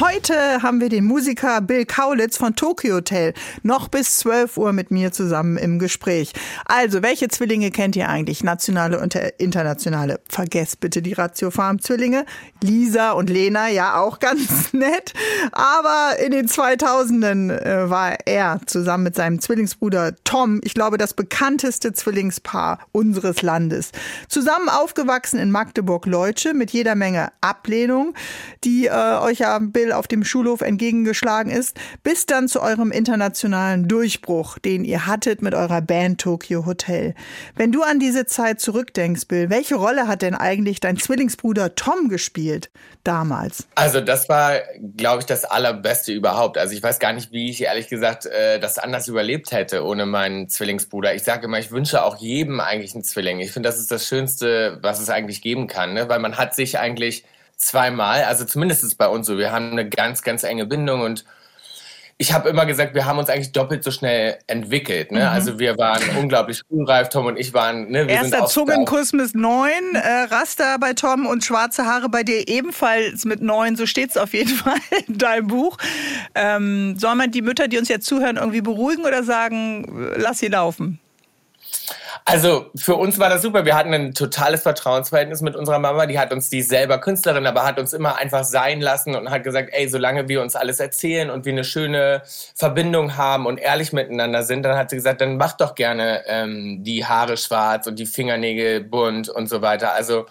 [0.00, 4.90] Heute haben wir den Musiker Bill Kaulitz von Tokyo Hotel noch bis 12 Uhr mit
[4.90, 6.32] mir zusammen im Gespräch.
[6.64, 8.42] Also, welche Zwillinge kennt ihr eigentlich?
[8.42, 10.20] Nationale und internationale.
[10.28, 12.24] Vergesst bitte die Ratio Farm Zwillinge.
[12.62, 15.12] Lisa und Lena, ja auch ganz nett.
[15.52, 21.12] Aber in den 2000ern äh, war er zusammen mit seinem Zwillingsbruder Tom, ich glaube, das
[21.12, 23.92] bekannteste Zwillingspaar unseres Landes.
[24.28, 28.14] Zusammen aufgewachsen in Magdeburg-Leutsche mit jeder Menge Ablehnung,
[28.64, 32.92] die äh, euch ja Bill Bill auf dem Schulhof entgegengeschlagen ist, bis dann zu eurem
[32.92, 37.16] internationalen Durchbruch, den ihr hattet mit eurer Band Tokyo Hotel.
[37.56, 42.08] Wenn du an diese Zeit zurückdenkst, Bill, welche Rolle hat denn eigentlich dein Zwillingsbruder Tom
[42.08, 42.70] gespielt
[43.02, 43.66] damals?
[43.74, 44.60] Also das war,
[44.96, 46.58] glaube ich, das Allerbeste überhaupt.
[46.58, 50.06] Also ich weiß gar nicht, wie ich ehrlich gesagt äh, das anders überlebt hätte ohne
[50.06, 51.12] meinen Zwillingsbruder.
[51.16, 53.40] Ich sage immer, ich wünsche auch jedem eigentlich einen Zwilling.
[53.40, 56.08] Ich finde, das ist das Schönste, was es eigentlich geben kann, ne?
[56.08, 57.24] weil man hat sich eigentlich
[57.62, 61.02] zweimal, also zumindest ist es bei uns so, wir haben eine ganz, ganz enge Bindung
[61.02, 61.24] und
[62.18, 65.10] ich habe immer gesagt, wir haben uns eigentlich doppelt so schnell entwickelt.
[65.10, 65.20] Ne?
[65.20, 65.26] Mhm.
[65.26, 67.90] Also wir waren unglaublich schulreif, Tom und ich waren.
[67.90, 72.46] Ne, wir Erster Zungenkuss mit neun, äh, Raster bei Tom und schwarze Haare bei dir
[72.46, 73.74] ebenfalls mit neun.
[73.74, 75.78] So steht es auf jeden Fall in deinem Buch.
[76.36, 80.48] Ähm, soll man die Mütter, die uns jetzt zuhören, irgendwie beruhigen oder sagen, lass sie
[80.48, 81.00] laufen?
[82.24, 83.64] Also für uns war das super.
[83.64, 86.06] Wir hatten ein totales Vertrauensverhältnis mit unserer Mama.
[86.06, 89.42] Die hat uns, die selber Künstlerin, aber hat uns immer einfach sein lassen und hat
[89.42, 92.22] gesagt, ey, solange wir uns alles erzählen und wir eine schöne
[92.54, 96.84] Verbindung haben und ehrlich miteinander sind, dann hat sie gesagt, dann mach doch gerne ähm,
[96.84, 99.92] die Haare schwarz und die Fingernägel bunt und so weiter.
[99.92, 100.26] Also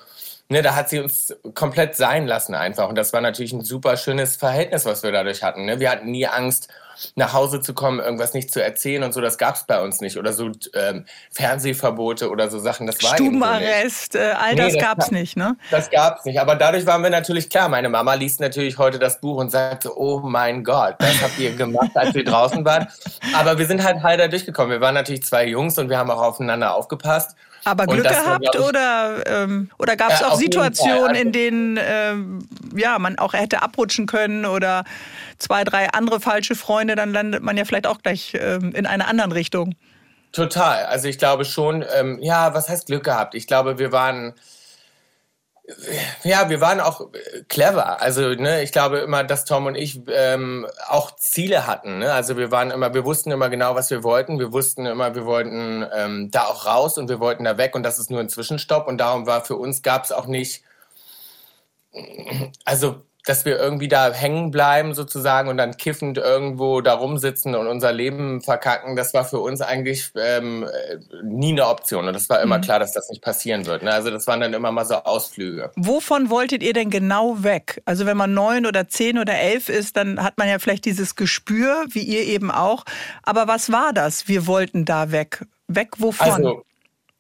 [0.51, 2.89] ne, da hat sie uns komplett sein lassen einfach.
[2.89, 5.65] Und das war natürlich ein super schönes Verhältnis, was wir dadurch hatten.
[5.65, 5.79] Ne?
[5.79, 6.67] Wir hatten nie Angst,
[7.15, 10.01] nach Hause zu kommen, irgendwas nicht zu erzählen und so, das gab es bei uns
[10.01, 10.17] nicht.
[10.17, 14.87] Oder so ähm, Fernsehverbote oder so Sachen, das war Stubenarrest, äh, all das, nee, das
[14.87, 15.55] gab es nicht, ne?
[15.71, 16.39] Das gab es nicht.
[16.39, 17.69] Aber dadurch waren wir natürlich klar.
[17.69, 21.55] Meine Mama liest natürlich heute das Buch und sagte, oh mein Gott, das habt ihr
[21.55, 22.87] gemacht, als wir draußen waren.
[23.33, 24.71] Aber wir sind halt heiter durchgekommen.
[24.71, 27.35] Wir waren natürlich zwei Jungs und wir haben auch aufeinander aufgepasst.
[27.63, 31.79] Aber Glück gehabt war, ich, oder, ähm, oder gab es äh, auch Situationen, in denen
[31.81, 34.83] ähm, ja, man auch hätte abrutschen können oder
[35.37, 39.07] zwei, drei andere falsche Freunde, dann landet man ja vielleicht auch gleich ähm, in einer
[39.07, 39.75] anderen Richtung.
[40.31, 40.85] Total.
[40.85, 43.35] Also ich glaube schon, ähm, ja, was heißt Glück gehabt?
[43.35, 44.33] Ich glaube, wir waren
[46.23, 48.01] ja, wir waren auch äh, clever.
[48.01, 51.99] Also, ne, ich glaube immer, dass Tom und ich ähm, auch Ziele hatten.
[51.99, 52.11] Ne?
[52.11, 54.39] Also wir waren immer, wir wussten immer genau, was wir wollten.
[54.39, 57.83] Wir wussten immer, wir wollten ähm, da auch raus und wir wollten da weg und
[57.83, 58.87] das ist nur ein Zwischenstopp.
[58.87, 60.63] Und darum war für uns gab es auch nicht,
[62.65, 67.67] also dass wir irgendwie da hängen bleiben sozusagen und dann kiffend irgendwo da rumsitzen und
[67.67, 70.67] unser Leben verkacken, das war für uns eigentlich ähm,
[71.23, 72.07] nie eine Option.
[72.07, 72.61] Und das war immer mhm.
[72.61, 73.83] klar, dass das nicht passieren wird.
[73.83, 73.91] Ne?
[73.91, 75.71] Also das waren dann immer mal so Ausflüge.
[75.75, 77.81] Wovon wolltet ihr denn genau weg?
[77.85, 81.15] Also wenn man neun oder zehn oder elf ist, dann hat man ja vielleicht dieses
[81.15, 82.83] Gespür, wie ihr eben auch.
[83.23, 84.27] Aber was war das?
[84.27, 85.45] Wir wollten da weg.
[85.67, 86.27] Weg wovon?
[86.27, 86.63] Also,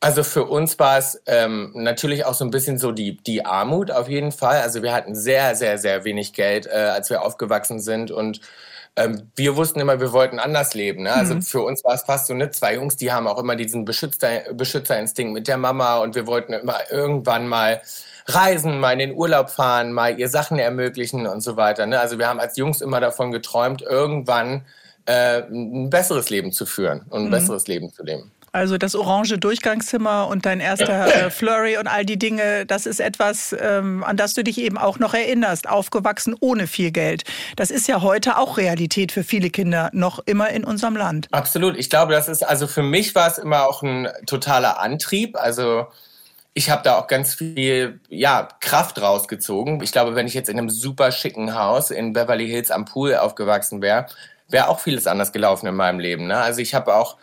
[0.01, 3.91] also für uns war es ähm, natürlich auch so ein bisschen so die, die Armut
[3.91, 4.61] auf jeden Fall.
[4.61, 8.41] Also wir hatten sehr, sehr, sehr wenig Geld, äh, als wir aufgewachsen sind und
[8.95, 11.03] ähm, wir wussten immer, wir wollten anders leben.
[11.03, 11.13] Ne?
[11.13, 11.43] Also mhm.
[11.43, 14.53] für uns war es fast so, ne, zwei Jungs, die haben auch immer diesen Beschützer,
[14.53, 17.81] Beschützerinstinkt mit der Mama und wir wollten immer irgendwann mal
[18.25, 21.85] reisen, mal in den Urlaub fahren, mal ihr Sachen ermöglichen und so weiter.
[21.85, 21.99] Ne?
[21.99, 24.65] Also wir haben als Jungs immer davon geträumt, irgendwann
[25.05, 27.31] äh, ein besseres Leben zu führen und ein mhm.
[27.31, 28.31] besseres Leben zu leben.
[28.53, 32.99] Also das orange Durchgangszimmer und dein erster äh, Flurry und all die Dinge, das ist
[32.99, 37.23] etwas, ähm, an das du dich eben auch noch erinnerst, aufgewachsen ohne viel Geld.
[37.55, 41.29] Das ist ja heute auch Realität für viele Kinder, noch immer in unserem Land.
[41.31, 41.77] Absolut.
[41.77, 45.37] Ich glaube, das ist, also für mich war es immer auch ein totaler Antrieb.
[45.37, 45.87] Also
[46.53, 49.81] ich habe da auch ganz viel ja, Kraft rausgezogen.
[49.81, 53.15] Ich glaube, wenn ich jetzt in einem super schicken Haus in Beverly Hills am Pool
[53.15, 54.07] aufgewachsen wäre,
[54.49, 56.27] wäre auch vieles anders gelaufen in meinem Leben.
[56.27, 56.35] Ne?
[56.35, 57.15] Also ich habe auch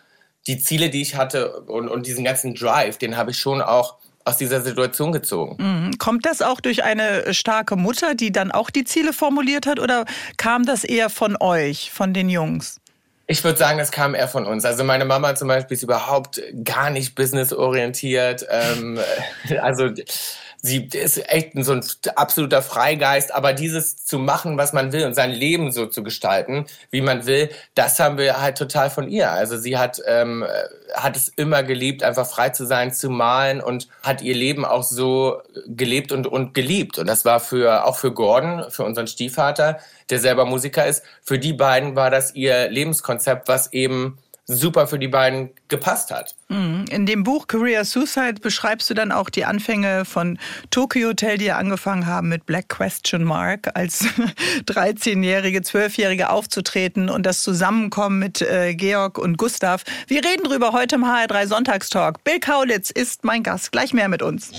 [0.46, 3.96] die Ziele, die ich hatte und, und diesen ganzen Drive, den habe ich schon auch
[4.24, 5.56] aus dieser Situation gezogen.
[5.58, 5.98] Mhm.
[5.98, 10.04] Kommt das auch durch eine starke Mutter, die dann auch die Ziele formuliert hat, oder
[10.36, 12.80] kam das eher von euch, von den Jungs?
[13.26, 14.64] Ich würde sagen, es kam eher von uns.
[14.64, 18.46] Also meine Mama zum Beispiel ist überhaupt gar nicht businessorientiert.
[18.50, 18.98] Ähm,
[19.60, 19.90] also
[20.60, 21.84] sie ist echt so ein
[22.16, 26.66] absoluter Freigeist, aber dieses zu machen, was man will und sein Leben so zu gestalten,
[26.90, 29.30] wie man will, das haben wir halt total von ihr.
[29.30, 30.44] Also sie hat, ähm,
[30.94, 34.82] hat es immer geliebt, einfach frei zu sein, zu malen und hat ihr Leben auch
[34.82, 36.98] so gelebt und, und geliebt.
[36.98, 39.78] Und das war für, auch für Gordon, für unseren Stiefvater,
[40.10, 44.18] der selber Musiker ist, für die beiden war das ihr Lebenskonzept, was eben
[44.48, 46.34] super für die beiden gepasst hat.
[46.48, 46.86] Mhm.
[46.90, 50.38] In dem Buch Career Suicide beschreibst du dann auch die Anfänge von
[50.70, 54.06] Tokyo Hotel, die ja angefangen haben mit Black Question Mark als
[54.66, 59.84] 13-jährige, 12-jährige aufzutreten und das Zusammenkommen mit äh, Georg und Gustav.
[60.06, 62.24] Wir reden drüber heute im HR3 Sonntagstalk.
[62.24, 63.70] Bill Kaulitz ist mein Gast.
[63.70, 64.50] Gleich mehr mit uns.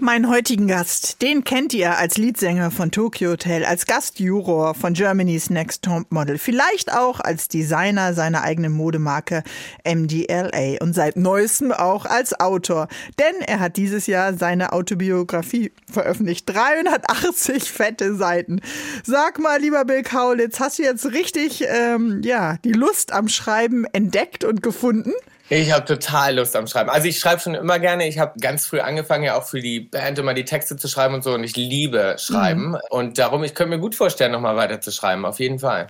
[0.00, 5.50] Meinen heutigen Gast, den kennt ihr als Leadsänger von Tokyo Hotel, als Gastjuror von Germany's
[5.50, 9.42] Next Top Model, vielleicht auch als Designer seiner eigenen Modemarke
[9.84, 12.88] MDLA und seit neuestem auch als Autor.
[13.18, 16.48] Denn er hat dieses Jahr seine Autobiografie veröffentlicht.
[16.48, 18.62] 380 fette Seiten.
[19.04, 23.84] Sag mal, lieber Bill Kaulitz, hast du jetzt richtig ähm, ja, die Lust am Schreiben
[23.92, 25.12] entdeckt und gefunden?
[25.52, 26.90] Ich habe total Lust am Schreiben.
[26.90, 28.06] Also ich schreibe schon immer gerne.
[28.06, 31.14] Ich habe ganz früh angefangen, ja auch für die Band immer die Texte zu schreiben
[31.14, 31.34] und so.
[31.34, 32.68] Und ich liebe Schreiben.
[32.68, 32.78] Mhm.
[32.88, 35.24] Und darum, ich könnte mir gut vorstellen, nochmal weiter zu schreiben.
[35.24, 35.88] Auf jeden Fall.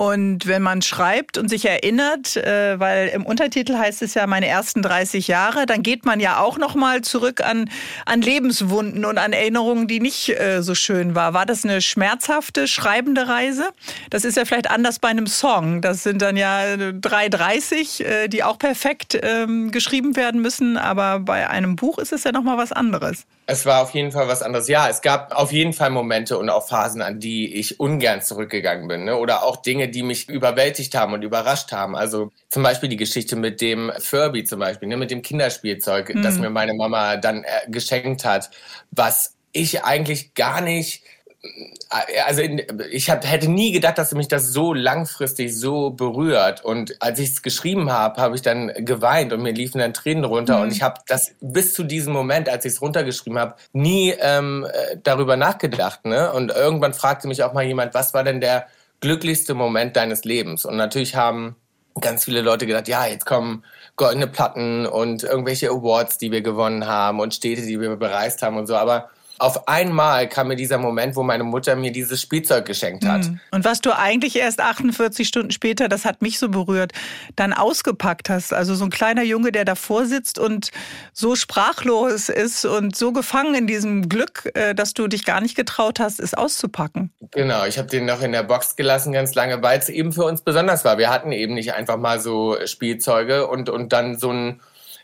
[0.00, 4.46] Und wenn man schreibt und sich erinnert, äh, weil im Untertitel heißt es ja meine
[4.46, 7.68] ersten 30 Jahre, dann geht man ja auch noch mal zurück an,
[8.06, 11.34] an Lebenswunden und an Erinnerungen, die nicht äh, so schön war.
[11.34, 13.64] War das eine schmerzhafte schreibende Reise?
[14.08, 15.82] Das ist ja vielleicht anders bei einem Song.
[15.82, 20.78] Das sind dann ja 3,30, äh, die auch perfekt ähm, geschrieben werden müssen.
[20.78, 23.26] Aber bei einem Buch ist es ja noch mal was anderes.
[23.44, 24.68] Es war auf jeden Fall was anderes.
[24.68, 28.86] Ja, es gab auf jeden Fall Momente und auch Phasen, an die ich ungern zurückgegangen
[28.86, 29.04] bin.
[29.04, 29.16] Ne?
[29.16, 31.96] Oder auch Dinge, die mich überwältigt haben und überrascht haben.
[31.96, 34.96] Also zum Beispiel die Geschichte mit dem Furby zum Beispiel, ne?
[34.96, 36.22] mit dem Kinderspielzeug, mhm.
[36.22, 38.50] das mir meine Mama dann äh, geschenkt hat,
[38.90, 41.02] was ich eigentlich gar nicht
[41.42, 42.42] äh, also
[42.90, 46.64] ich hab, hätte nie gedacht, dass mich das so langfristig so berührt.
[46.64, 50.24] Und als ich es geschrieben habe, habe ich dann geweint und mir liefen dann Tränen
[50.24, 50.56] runter.
[50.56, 50.62] Mhm.
[50.62, 54.66] Und ich habe das bis zu diesem Moment, als ich es runtergeschrieben habe, nie ähm,
[54.70, 56.04] äh, darüber nachgedacht.
[56.04, 56.32] Ne?
[56.32, 58.66] Und irgendwann fragte mich auch mal jemand, was war denn der
[59.00, 60.64] glücklichste Moment deines Lebens?
[60.64, 61.56] Und natürlich haben
[62.00, 63.64] ganz viele Leute gedacht, ja, jetzt kommen
[63.96, 68.56] goldene Platten und irgendwelche Awards, die wir gewonnen haben und Städte, die wir bereist haben
[68.56, 68.76] und so.
[68.76, 69.10] Aber
[69.40, 73.24] auf einmal kam mir dieser Moment, wo meine Mutter mir dieses Spielzeug geschenkt hat.
[73.24, 73.40] Mhm.
[73.50, 76.92] Und was du eigentlich erst 48 Stunden später, das hat mich so berührt,
[77.36, 78.52] dann ausgepackt hast.
[78.52, 80.70] Also so ein kleiner Junge, der davor sitzt und
[81.14, 85.56] so sprachlos ist und so gefangen in diesem Glück, äh, dass du dich gar nicht
[85.56, 87.10] getraut hast, es auszupacken.
[87.30, 90.24] Genau, ich habe den noch in der Box gelassen ganz lange, weil es eben für
[90.24, 90.98] uns besonders war.
[90.98, 94.60] Wir hatten eben nicht einfach mal so Spielzeuge und, und dann so ein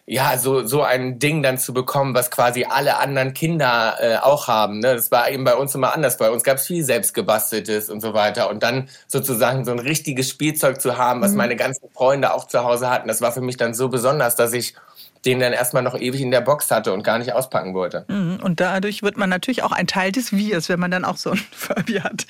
[0.08, 4.46] ja, so, so ein Ding dann zu bekommen, was quasi alle anderen Kinder äh, auch
[4.46, 4.78] haben.
[4.78, 4.94] Ne?
[4.94, 6.16] Das war eben bei uns immer anders.
[6.16, 8.48] Bei uns gab es viel selbstgebasteltes und so weiter.
[8.48, 11.38] Und dann sozusagen so ein richtiges Spielzeug zu haben, was mhm.
[11.38, 14.52] meine ganzen Freunde auch zu Hause hatten, das war für mich dann so besonders, dass
[14.52, 14.74] ich
[15.26, 18.04] den dann erstmal noch ewig in der Box hatte und gar nicht auspacken wollte.
[18.08, 18.38] Mhm.
[18.42, 21.32] Und dadurch wird man natürlich auch ein Teil des Wirs, wenn man dann auch so
[21.32, 22.26] ein Furby hat.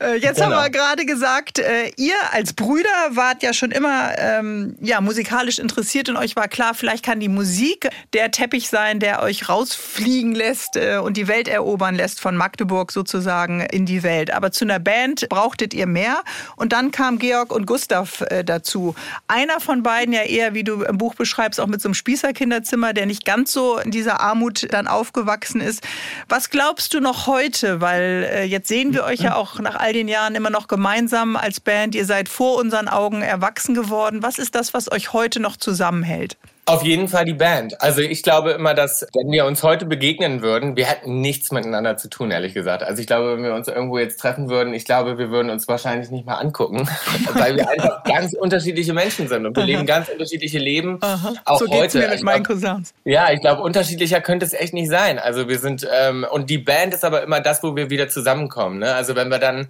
[0.00, 0.56] Äh, jetzt genau.
[0.56, 5.58] haben wir gerade gesagt, äh, ihr als Brüder wart ja schon immer ähm, ja, musikalisch
[5.58, 10.34] interessiert und euch war klar, vielleicht kann die Musik der Teppich sein, der euch rausfliegen
[10.34, 14.32] lässt äh, und die Welt erobern lässt von Magdeburg sozusagen in die Welt.
[14.32, 16.22] Aber zu einer Band brauchtet ihr mehr
[16.54, 18.94] und dann kam Georg und Gustav dazu.
[19.26, 22.32] Einer von beiden ja eher, wie du im Buch beschreibst, auch mit so einem Spießer
[22.36, 25.82] Kinderzimmer, der nicht ganz so in dieser Armut dann aufgewachsen ist.
[26.28, 27.80] Was glaubst du noch heute?
[27.80, 31.34] Weil äh, jetzt sehen wir euch ja auch nach all den Jahren immer noch gemeinsam
[31.34, 31.94] als Band.
[31.96, 34.22] Ihr seid vor unseren Augen erwachsen geworden.
[34.22, 36.36] Was ist das, was euch heute noch zusammenhält?
[36.68, 37.80] Auf jeden Fall die Band.
[37.80, 41.96] Also ich glaube immer, dass wenn wir uns heute begegnen würden, wir hätten nichts miteinander
[41.96, 42.82] zu tun, ehrlich gesagt.
[42.82, 45.68] Also ich glaube, wenn wir uns irgendwo jetzt treffen würden, ich glaube, wir würden uns
[45.68, 46.88] wahrscheinlich nicht mal angucken,
[47.34, 49.70] weil wir einfach ganz unterschiedliche Menschen sind und wir Aha.
[49.70, 50.98] leben ganz unterschiedliche Leben.
[51.02, 51.34] Aha.
[51.44, 51.98] Auch so heute.
[51.98, 52.92] Mir mit meinen Cousins.
[53.04, 55.20] Ja, ich glaube, unterschiedlicher könnte es echt nicht sein.
[55.20, 58.80] Also wir sind ähm, und die Band ist aber immer das, wo wir wieder zusammenkommen.
[58.80, 58.92] Ne?
[58.92, 59.68] Also wenn wir dann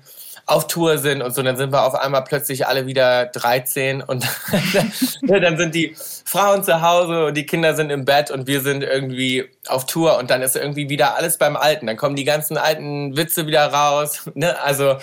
[0.48, 4.24] auf Tour sind und so, dann sind wir auf einmal plötzlich alle wieder 13 und
[5.22, 8.84] dann sind die Frauen zu Hause und die Kinder sind im Bett und wir sind
[8.84, 11.88] irgendwie auf Tour und dann ist irgendwie wieder alles beim Alten.
[11.88, 14.30] Dann kommen die ganzen alten Witze wieder raus.
[14.34, 14.56] Ne?
[14.62, 14.98] Also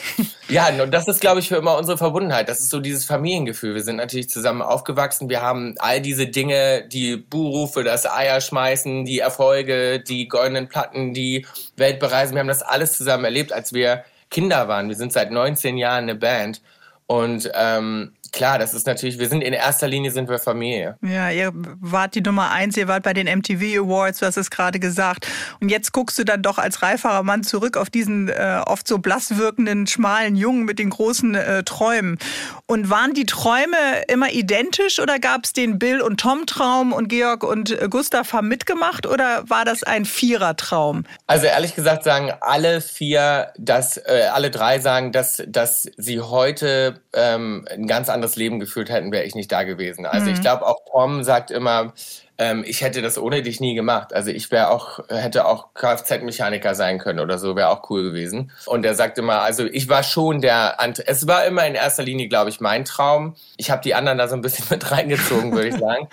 [0.47, 2.47] ja, und das ist, glaube ich, für immer unsere Verbundenheit.
[2.47, 3.75] Das ist so dieses Familiengefühl.
[3.75, 5.27] Wir sind natürlich zusammen aufgewachsen.
[5.27, 11.13] Wir haben all diese Dinge, die Buhrufe, das Eier schmeißen, die Erfolge, die goldenen Platten,
[11.13, 12.33] die Welt bereisen.
[12.33, 14.89] Wir haben das alles zusammen erlebt, als wir Kinder waren.
[14.89, 16.61] Wir sind seit 19 Jahren eine Band.
[17.07, 20.97] Und ähm, klar, das ist natürlich, wir sind in erster Linie sind wir Familie.
[21.01, 24.49] Ja, ihr wart die Nummer eins, ihr wart bei den MTV Awards, du hast es
[24.49, 25.27] gerade gesagt.
[25.61, 28.97] Und jetzt guckst du dann doch als reiferer Mann zurück auf diesen äh, oft so
[28.97, 32.17] blass wirkenden, schmalen Jungen mit den großen äh, Träumen.
[32.65, 37.07] Und waren die Träume immer identisch oder gab es den Bill und Tom Traum und
[37.07, 41.05] Georg und äh, Gustav haben mitgemacht oder war das ein Vierer-Traum?
[41.27, 46.99] Also ehrlich gesagt sagen alle vier, dass äh, alle drei sagen, dass, dass sie heute
[47.13, 50.05] ähm, ein ganz anderes anderes Leben geführt hätten, wäre ich nicht da gewesen.
[50.05, 50.33] Also mhm.
[50.33, 51.93] ich glaube, auch Tom sagt immer,
[52.37, 54.13] ähm, ich hätte das ohne dich nie gemacht.
[54.13, 58.51] Also ich wäre auch, hätte auch Kfz-Mechaniker sein können oder so, wäre auch cool gewesen.
[58.65, 62.27] Und er sagte mal, also ich war schon der, es war immer in erster Linie,
[62.27, 63.35] glaube ich, mein Traum.
[63.57, 66.07] Ich habe die anderen da so ein bisschen mit reingezogen, würde ich sagen.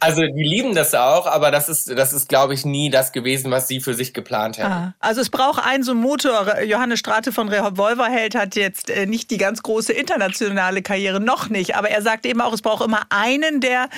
[0.00, 3.50] Also die lieben das auch, aber das ist, das ist, glaube ich, nie das gewesen,
[3.50, 4.72] was sie für sich geplant hätten.
[4.72, 6.62] Ah, also es braucht einen so Motor.
[6.62, 11.76] Johannes Strate von Revolverheld hat jetzt äh, nicht die ganz große internationale Karriere, noch nicht.
[11.76, 13.88] Aber er sagt eben auch, es braucht immer einen, der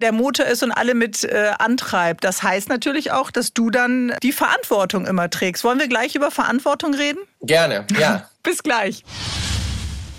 [0.00, 2.24] der Motor ist und alle mit äh, antreibt.
[2.24, 5.64] Das heißt natürlich auch, dass du dann die Verantwortung immer trägst.
[5.64, 7.20] Wollen wir gleich über Verantwortung reden?
[7.42, 8.28] Gerne, ja.
[8.42, 9.04] Bis gleich.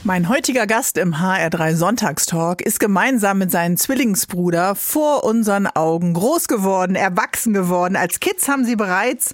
[0.08, 6.48] Mein heutiger Gast im HR3 Sonntagstalk ist gemeinsam mit seinem Zwillingsbruder vor unseren Augen groß
[6.48, 7.98] geworden, erwachsen geworden.
[7.98, 9.34] Als Kids haben sie bereits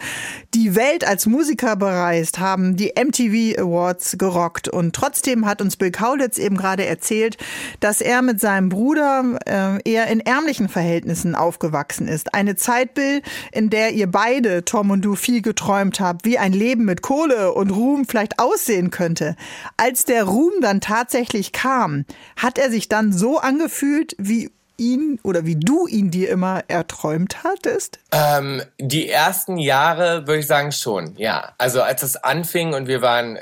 [0.56, 5.92] die Welt als Musiker bereist, haben die MTV Awards gerockt und trotzdem hat uns Bill
[5.92, 7.38] Kaulitz eben gerade erzählt,
[7.80, 12.34] dass er mit seinem Bruder äh, eher in ärmlichen Verhältnissen aufgewachsen ist.
[12.34, 16.52] Eine Zeit, Bill, in der ihr beide, Tom und du, viel geträumt habt, wie ein
[16.52, 19.36] Leben mit Kohle und Ruhm vielleicht aussehen könnte.
[19.78, 25.46] Als der Ruhm dann tatsächlich kam, hat er sich dann so angefühlt, wie ihn oder
[25.46, 28.00] wie du ihn dir immer erträumt hattest?
[28.12, 31.54] Ähm, die ersten Jahre würde ich sagen schon, ja.
[31.58, 33.42] Also als es anfing und wir waren, äh,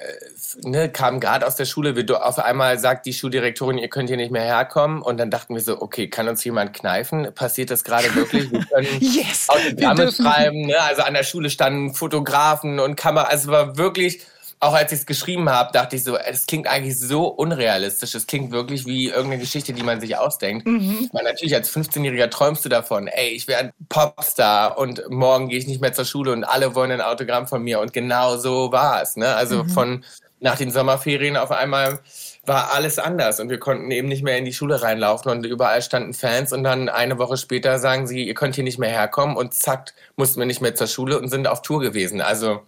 [0.64, 4.18] ne, kamen gerade aus der Schule, wir, auf einmal sagt die Schuldirektorin, ihr könnt hier
[4.18, 7.34] nicht mehr herkommen und dann dachten wir so, okay, kann uns jemand kneifen?
[7.34, 8.52] Passiert das gerade wirklich?
[8.52, 10.80] Wir können yes, Autogramme schreiben, ne?
[10.82, 14.22] also an der Schule standen Fotografen und Kamera, also es war wirklich
[14.64, 18.14] auch als ich es geschrieben habe, dachte ich so, es klingt eigentlich so unrealistisch.
[18.14, 20.68] Es klingt wirklich wie irgendeine Geschichte, die man sich ausdenkt.
[20.68, 21.10] Mhm.
[21.12, 25.58] Weil natürlich als 15-Jähriger träumst du davon, ey, ich wäre ein Popstar und morgen gehe
[25.58, 27.80] ich nicht mehr zur Schule und alle wollen ein Autogramm von mir.
[27.80, 29.18] Und genau so war es.
[29.18, 29.36] Ne?
[29.36, 29.70] Also mhm.
[29.70, 30.06] von
[30.40, 32.00] nach den Sommerferien auf einmal
[32.46, 35.82] war alles anders und wir konnten eben nicht mehr in die Schule reinlaufen und überall
[35.82, 39.38] standen Fans und dann eine Woche später sagen sie, ihr könnt hier nicht mehr herkommen
[39.38, 42.22] und zack, mussten wir nicht mehr zur Schule und sind auf Tour gewesen.
[42.22, 42.62] Also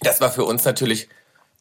[0.00, 1.08] das war für uns natürlich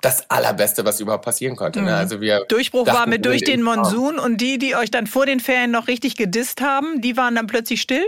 [0.02, 1.82] das Allerbeste, was überhaupt passieren konnte.
[1.82, 1.92] Ne?
[1.92, 1.98] Mhm.
[1.98, 5.40] Also wir Durchbruch war mit durch den Monsun und die, die euch dann vor den
[5.40, 8.06] Ferien noch richtig gedisst haben, die waren dann plötzlich still?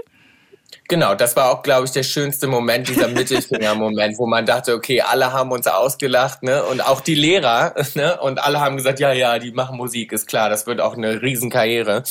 [0.87, 5.01] Genau, das war auch, glaube ich, der schönste Moment, dieser Mittelfinger-Moment, wo man dachte, okay,
[5.01, 6.63] alle haben uns ausgelacht, ne?
[6.65, 8.19] Und auch die Lehrer, ne?
[8.21, 11.21] Und alle haben gesagt, ja, ja, die machen Musik, ist klar, das wird auch eine
[11.21, 12.03] Riesenkarriere.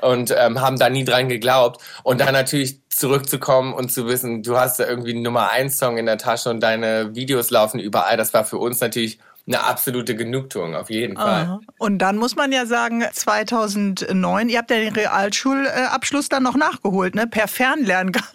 [0.00, 1.82] Und ähm, haben da nie dran geglaubt.
[2.02, 5.98] Und dann natürlich zurückzukommen und zu wissen, du hast da irgendwie einen Nummer 1 Song
[5.98, 10.14] in der Tasche und deine Videos laufen überall, das war für uns natürlich eine absolute
[10.14, 11.42] Genugtuung, auf jeden Fall.
[11.42, 11.60] Aha.
[11.78, 17.14] Und dann muss man ja sagen, 2009, ihr habt ja den Realschulabschluss dann noch nachgeholt,
[17.14, 17.26] ne?
[17.26, 18.22] Per Fernlerngang.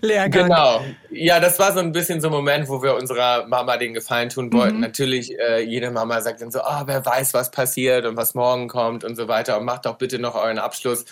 [0.00, 0.82] Genau.
[1.10, 4.30] Ja, das war so ein bisschen so ein Moment, wo wir unserer Mama den Gefallen
[4.30, 4.76] tun wollten.
[4.76, 4.80] Mhm.
[4.80, 8.68] Natürlich, äh, jede Mama sagt dann so, oh, wer weiß, was passiert und was morgen
[8.68, 11.04] kommt und so weiter und macht doch bitte noch euren Abschluss.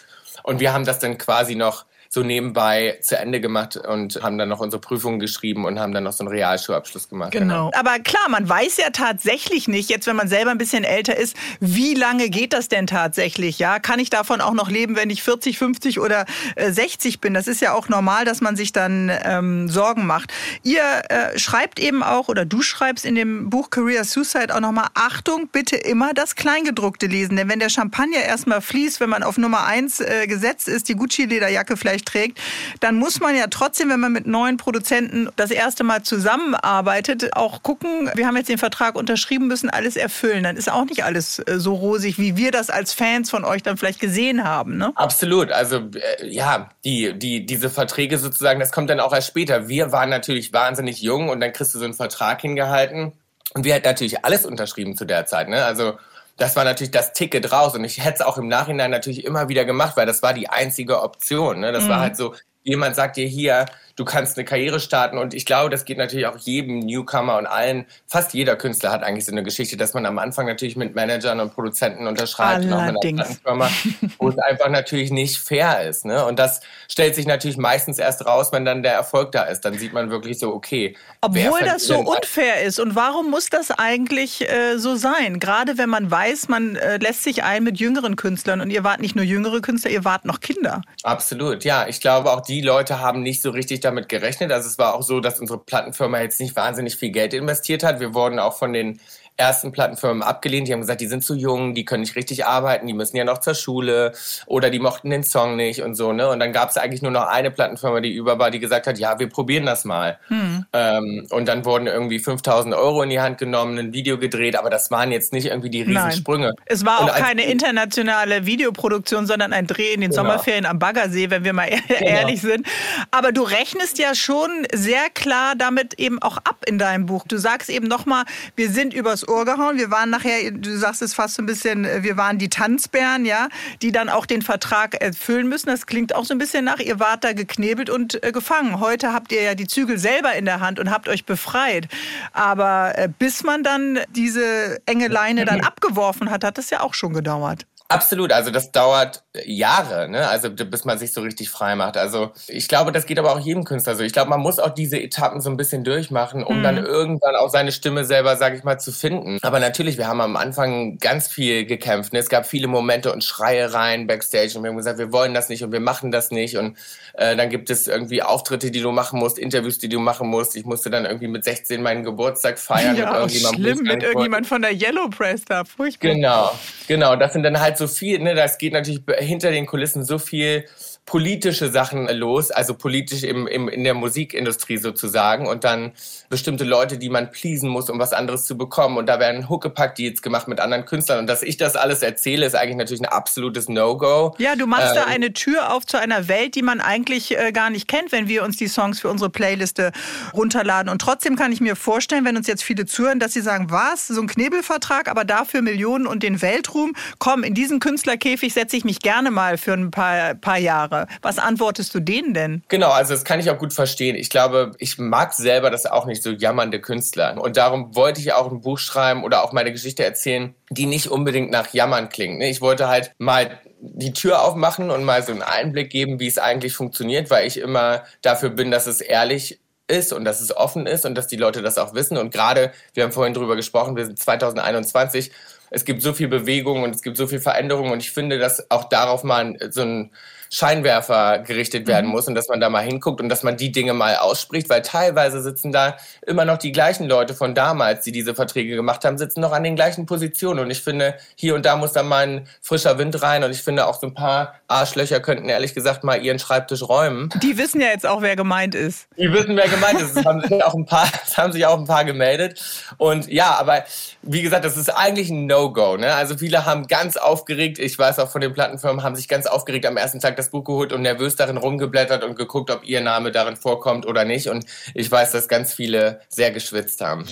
[0.42, 4.48] Und wir haben das dann quasi noch so nebenbei zu Ende gemacht und haben dann
[4.48, 7.32] noch unsere Prüfungen geschrieben und haben dann noch so einen Realschulabschluss gemacht.
[7.32, 7.70] Genau.
[7.74, 11.36] Aber klar, man weiß ja tatsächlich nicht, jetzt wenn man selber ein bisschen älter ist,
[11.60, 13.58] wie lange geht das denn tatsächlich?
[13.58, 17.34] Ja, kann ich davon auch noch leben, wenn ich 40, 50 oder äh, 60 bin?
[17.34, 20.32] Das ist ja auch normal, dass man sich dann ähm, Sorgen macht.
[20.62, 24.88] Ihr äh, schreibt eben auch oder du schreibst in dem Buch Career Suicide auch nochmal
[24.94, 29.38] Achtung, bitte immer das Kleingedruckte lesen, denn wenn der Champagner erstmal fließt, wenn man auf
[29.38, 32.38] Nummer 1 äh, gesetzt ist, die Gucci-Lederjacke vielleicht trägt,
[32.80, 37.62] dann muss man ja trotzdem, wenn man mit neuen Produzenten das erste Mal zusammenarbeitet, auch
[37.62, 40.44] gucken, wir haben jetzt den Vertrag unterschrieben, müssen alles erfüllen.
[40.44, 43.62] Dann ist auch nicht alles äh, so rosig, wie wir das als Fans von euch
[43.62, 44.76] dann vielleicht gesehen haben.
[44.76, 44.92] Ne?
[44.94, 45.50] Absolut.
[45.52, 49.68] Also äh, ja, die, die, diese Verträge sozusagen, das kommt dann auch erst später.
[49.68, 53.12] Wir waren natürlich wahnsinnig jung und dann kriegst du so einen Vertrag hingehalten.
[53.54, 55.48] Und wir hätten natürlich alles unterschrieben zu der Zeit.
[55.48, 55.64] Ne?
[55.64, 55.98] Also
[56.36, 57.74] das war natürlich das Ticket raus.
[57.74, 60.48] Und ich hätte es auch im Nachhinein natürlich immer wieder gemacht, weil das war die
[60.48, 61.60] einzige Option.
[61.60, 61.72] Ne?
[61.72, 61.88] Das mhm.
[61.88, 65.18] war halt so, jemand sagt dir hier, du kannst eine Karriere starten.
[65.18, 69.02] Und ich glaube, das geht natürlich auch jedem Newcomer und allen, fast jeder Künstler hat
[69.02, 72.72] eigentlich so eine Geschichte, dass man am Anfang natürlich mit Managern und Produzenten unterschreibt und
[72.72, 73.70] auch mit einer Firma,
[74.18, 76.04] wo es einfach natürlich nicht fair ist.
[76.04, 76.24] Ne?
[76.24, 79.62] Und das stellt sich natürlich meistens erst raus, wenn dann der Erfolg da ist.
[79.62, 80.94] Dann sieht man wirklich so, okay.
[81.22, 82.78] Obwohl das so unfair ist.
[82.78, 85.40] Und warum muss das eigentlich äh, so sein?
[85.40, 89.00] Gerade wenn man weiß, man äh, lässt sich ein mit jüngeren Künstlern und ihr wart
[89.00, 90.82] nicht nur jüngere Künstler, ihr wart noch Kinder.
[91.02, 91.86] Absolut, ja.
[91.88, 94.52] Ich glaube, auch die Leute haben nicht so richtig damit gerechnet.
[94.52, 98.00] Also es war auch so, dass unsere Plattenfirma jetzt nicht wahnsinnig viel Geld investiert hat.
[98.00, 99.00] Wir wurden auch von den
[99.36, 100.68] ersten Plattenfirmen abgelehnt.
[100.68, 103.24] Die haben gesagt, die sind zu jung, die können nicht richtig arbeiten, die müssen ja
[103.24, 104.12] noch zur Schule
[104.46, 106.12] oder die mochten den Song nicht und so.
[106.12, 106.28] Ne?
[106.28, 108.98] Und dann gab es eigentlich nur noch eine Plattenfirma, die über war, die gesagt hat,
[108.98, 110.18] ja, wir probieren das mal.
[110.28, 110.64] Hm.
[110.72, 114.70] Ähm, und dann wurden irgendwie 5000 Euro in die Hand genommen, ein Video gedreht, aber
[114.70, 116.46] das waren jetzt nicht irgendwie die Riesensprünge.
[116.46, 116.56] Nein.
[116.66, 120.22] Es war auch keine internationale Videoproduktion, sondern ein Dreh in den genau.
[120.22, 122.00] Sommerferien am Baggersee, wenn wir mal genau.
[122.00, 122.66] ehrlich sind.
[123.10, 127.24] Aber du rechnest ja schon sehr klar damit eben auch ab in deinem Buch.
[127.28, 129.78] Du sagst eben nochmal, wir sind übers Ohr gehauen.
[129.78, 133.24] Wir waren nachher, du sagst es fast so ein bisschen, äh, wir waren die Tanzbären,
[133.24, 133.48] ja,
[133.82, 135.68] die dann auch den Vertrag erfüllen müssen.
[135.68, 138.80] Das klingt auch so ein bisschen nach, ihr wart da geknebelt und äh, gefangen.
[138.80, 141.88] Heute habt ihr ja die Zügel selber in der Hand und habt euch befreit.
[142.32, 146.94] Aber äh, bis man dann diese enge Leine dann abgeworfen hat, hat das ja auch
[146.94, 147.66] schon gedauert.
[147.88, 150.28] Absolut, also das dauert Jahre, ne?
[150.28, 151.96] also bis man sich so richtig frei macht.
[151.96, 154.02] Also ich glaube, das geht aber auch jedem Künstler so.
[154.02, 156.62] Ich glaube, man muss auch diese Etappen so ein bisschen durchmachen, um mhm.
[156.62, 159.38] dann irgendwann auch seine Stimme selber, sage ich mal, zu finden.
[159.42, 162.12] Aber natürlich, wir haben am Anfang ganz viel gekämpft.
[162.12, 162.18] Ne?
[162.18, 165.64] Es gab viele Momente und Schreiereien backstage und wir haben gesagt, wir wollen das nicht
[165.64, 166.56] und wir machen das nicht.
[166.56, 166.76] Und
[167.14, 170.56] äh, dann gibt es irgendwie Auftritte, die du machen musst, Interviews, die du machen musst.
[170.56, 173.62] Ich musste dann irgendwie mit 16 meinen Geburtstag feiern ja, mit irgendjemandem.
[173.62, 176.10] Schlimm, mit irgendjemand von der Yellow Press da, furchtbar.
[176.10, 176.52] Genau,
[176.86, 177.16] genau.
[177.16, 180.64] Das sind dann halt so viel, ne, das geht natürlich hinter den Kulissen so viel
[181.06, 185.92] politische Sachen los, also politisch im, im, in der Musikindustrie sozusagen und dann
[186.28, 188.98] bestimmte Leute, die man pleasen muss, um was anderes zu bekommen.
[188.98, 191.20] Und da werden Huckepack-Deals gemacht mit anderen Künstlern.
[191.20, 194.34] Und dass ich das alles erzähle, ist eigentlich natürlich ein absolutes No-Go.
[194.38, 197.52] Ja, du machst ähm, da eine Tür auf zu einer Welt, die man eigentlich äh,
[197.52, 199.92] gar nicht kennt, wenn wir uns die Songs für unsere Playliste
[200.34, 200.90] runterladen.
[200.90, 204.08] Und trotzdem kann ich mir vorstellen, wenn uns jetzt viele zuhören, dass sie sagen, was,
[204.08, 208.84] so ein Knebelvertrag, aber dafür Millionen und den Weltruhm, komm, in diesen Künstlerkäfig setze ich
[208.84, 211.06] mich gerne mal für ein paar, paar Jahre.
[211.22, 212.62] Was antwortest du denen denn?
[212.68, 214.16] Genau, also das kann ich auch gut verstehen.
[214.16, 217.40] Ich glaube, ich mag selber das auch nicht so jammernde Künstler.
[217.40, 221.08] Und darum wollte ich auch ein Buch schreiben oder auch meine Geschichte erzählen, die nicht
[221.08, 222.42] unbedingt nach Jammern klingt.
[222.42, 226.38] Ich wollte halt mal die Tür aufmachen und mal so einen Einblick geben, wie es
[226.38, 230.86] eigentlich funktioniert, weil ich immer dafür bin, dass es ehrlich ist und dass es offen
[230.86, 232.16] ist und dass die Leute das auch wissen.
[232.16, 235.30] Und gerade, wir haben vorhin drüber gesprochen, wir sind 2021
[235.70, 238.70] es gibt so viel Bewegung und es gibt so viel Veränderung und ich finde, dass
[238.70, 240.12] auch darauf mal so ein
[240.50, 242.12] Scheinwerfer gerichtet werden mhm.
[242.12, 244.82] muss und dass man da mal hinguckt und dass man die Dinge mal ausspricht, weil
[244.82, 249.18] teilweise sitzen da immer noch die gleichen Leute von damals, die diese Verträge gemacht haben,
[249.18, 252.26] sitzen noch an den gleichen Positionen und ich finde, hier und da muss da mal
[252.26, 256.04] ein frischer Wind rein und ich finde auch so ein paar Arschlöcher könnten ehrlich gesagt
[256.04, 257.30] mal ihren Schreibtisch räumen.
[257.42, 259.08] Die wissen ja jetzt auch, wer gemeint ist.
[259.16, 260.16] Die wissen, wer gemeint ist.
[260.16, 262.62] Es haben sich auch ein paar, es haben sich auch ein paar gemeldet
[262.98, 263.84] und ja, aber
[264.22, 266.14] wie gesagt, das ist eigentlich ein No-Go, ne?
[266.14, 269.86] Also viele haben ganz aufgeregt, ich weiß auch von den Plattenfirmen, haben sich ganz aufgeregt
[269.86, 273.32] am ersten Tag das Buch geholt und nervös darin rumgeblättert und geguckt, ob ihr Name
[273.32, 274.48] darin vorkommt oder nicht.
[274.48, 274.64] Und
[274.94, 277.26] ich weiß, dass ganz viele sehr geschwitzt haben.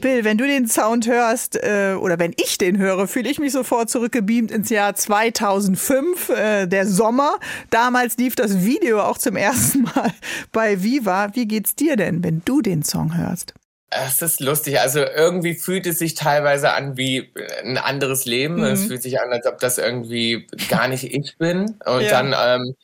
[0.00, 3.52] Bill, wenn du den Sound hörst äh, oder wenn ich den höre, fühle ich mich
[3.52, 7.38] sofort zurückgebeamt ins Jahr 2005, äh, der Sommer.
[7.70, 10.12] Damals lief das Video auch zum ersten Mal
[10.52, 11.28] bei Viva.
[11.34, 13.54] Wie geht's dir denn, wenn du den Song hörst?
[13.90, 14.80] Es ist lustig.
[14.80, 17.32] Also irgendwie fühlt es sich teilweise an wie
[17.64, 18.56] ein anderes Leben.
[18.56, 18.64] Mhm.
[18.64, 21.76] Es fühlt sich an, als ob das irgendwie gar nicht ich bin.
[21.84, 22.10] Und ja.
[22.10, 22.76] dann ähm,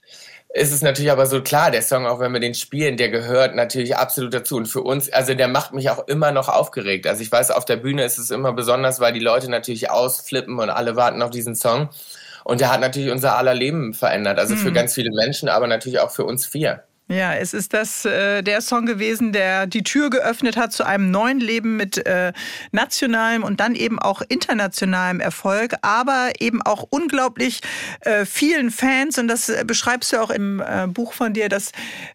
[0.53, 3.55] ist es natürlich aber so klar, der Song, auch wenn wir den spielen, der gehört
[3.55, 4.57] natürlich absolut dazu.
[4.57, 7.07] Und für uns, also der macht mich auch immer noch aufgeregt.
[7.07, 10.59] Also ich weiß, auf der Bühne ist es immer besonders, weil die Leute natürlich ausflippen
[10.59, 11.91] und alle warten auf diesen Song.
[12.43, 14.39] Und der hat natürlich unser aller Leben verändert.
[14.39, 14.59] Also mhm.
[14.59, 16.83] für ganz viele Menschen, aber natürlich auch für uns vier.
[17.09, 21.13] Ja, es ist das äh, der Song gewesen, der die Tür geöffnet hat zu einem
[21.13, 22.33] neuen Leben mit äh,
[22.73, 27.61] nationalem und dann eben auch internationalem Erfolg, aber eben auch unglaublich
[28.01, 31.71] äh, vielen Fans und das beschreibst du auch im äh, Buch von dir, dass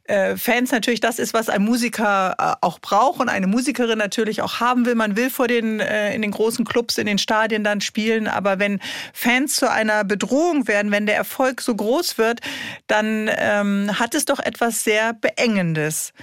[0.06, 4.42] äh, Fans natürlich das ist, was ein Musiker äh, auch braucht und eine Musikerin natürlich
[4.42, 4.96] auch haben will.
[4.96, 8.60] Man will vor den äh, in den großen Clubs, in den Stadien dann spielen, aber
[8.60, 8.82] wenn
[9.14, 12.42] Fans zu einer Bedrohung werden, wenn der Erfolg so groß wird,
[12.88, 16.14] dann ähm, hat es doch etwas sehr Beengendes.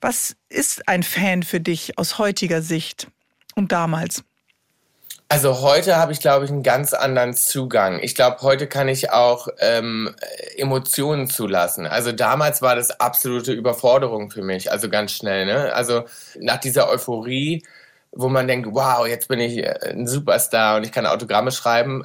[0.00, 3.08] Was ist ein Fan für dich aus heutiger Sicht
[3.54, 4.22] und damals?
[5.30, 7.98] Also heute habe ich, glaube ich, einen ganz anderen Zugang.
[8.00, 10.14] Ich glaube, heute kann ich auch ähm,
[10.56, 11.86] Emotionen zulassen.
[11.86, 15.44] Also damals war das absolute Überforderung für mich, also ganz schnell.
[15.44, 15.74] Ne?
[15.74, 16.04] Also
[16.40, 17.62] nach dieser Euphorie,
[18.12, 22.04] wo man denkt, wow, jetzt bin ich ein Superstar und ich kann Autogramme schreiben,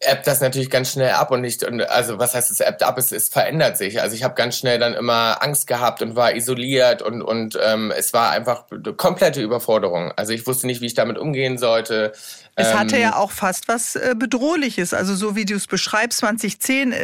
[0.00, 2.96] ebbt das natürlich ganz schnell ab und nicht, und also was heißt es ebbt ab,
[2.96, 4.00] es, es verändert sich.
[4.00, 7.92] Also ich habe ganz schnell dann immer Angst gehabt und war isoliert und, und ähm,
[7.96, 8.64] es war einfach
[8.96, 10.12] komplette Überforderung.
[10.16, 12.12] Also ich wusste nicht, wie ich damit umgehen sollte.
[12.60, 14.94] Es hatte ähm, ja auch fast was äh, Bedrohliches.
[14.94, 16.96] Also so wie du es beschreibst, 2010 äh,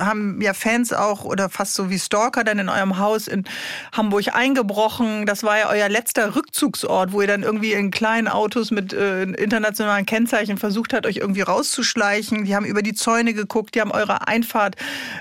[0.00, 3.44] haben ja Fans auch oder fast so wie Stalker dann in eurem Haus in
[3.92, 5.26] Hamburg eingebrochen.
[5.26, 9.22] Das war ja euer letzter Rückzugsort, wo ihr dann irgendwie in kleinen Autos mit äh,
[9.22, 12.44] internationalen Kennzeichen versucht habt, euch irgendwie rauszuschleichen.
[12.44, 14.76] Die haben über die Zäune geguckt, die haben eure Einfahrt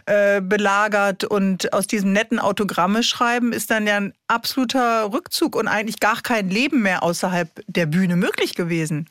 [0.05, 5.67] äh, belagert und aus diesem netten Autogramme schreiben ist dann ja ein absoluter Rückzug und
[5.67, 9.07] eigentlich gar kein Leben mehr außerhalb der Bühne möglich gewesen.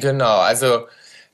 [0.00, 0.86] Genau, also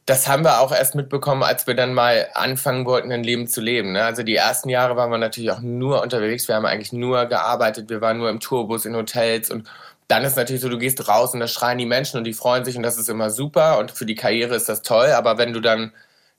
[0.06, 3.60] das haben wir auch erst mitbekommen, als wir dann mal anfangen wollten, ein Leben zu
[3.60, 3.92] leben.
[3.92, 4.04] Ne?
[4.04, 6.46] Also die ersten Jahre waren wir natürlich auch nur unterwegs.
[6.46, 7.88] Wir haben eigentlich nur gearbeitet.
[7.88, 9.50] Wir waren nur im Tourbus, in Hotels.
[9.50, 9.66] Und
[10.08, 12.64] dann ist natürlich so, du gehst raus und da schreien die Menschen und die freuen
[12.64, 13.78] sich und das ist immer super.
[13.78, 15.08] Und für die Karriere ist das toll.
[15.12, 15.92] Aber wenn du dann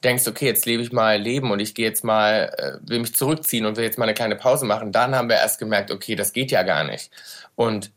[0.04, 3.16] denkst, okay, jetzt lebe ich mal Leben und ich gehe jetzt mal, äh, will mich
[3.16, 6.16] zurückziehen und will jetzt mal eine kleine Pause machen, dann haben wir erst gemerkt, okay,
[6.16, 7.10] das geht ja gar nicht.
[7.56, 7.92] Und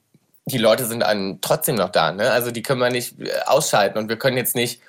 [0.49, 2.13] die Leute sind dann trotzdem noch da.
[2.13, 2.31] Ne?
[2.31, 4.81] Also die können wir nicht äh, ausschalten und wir können jetzt nicht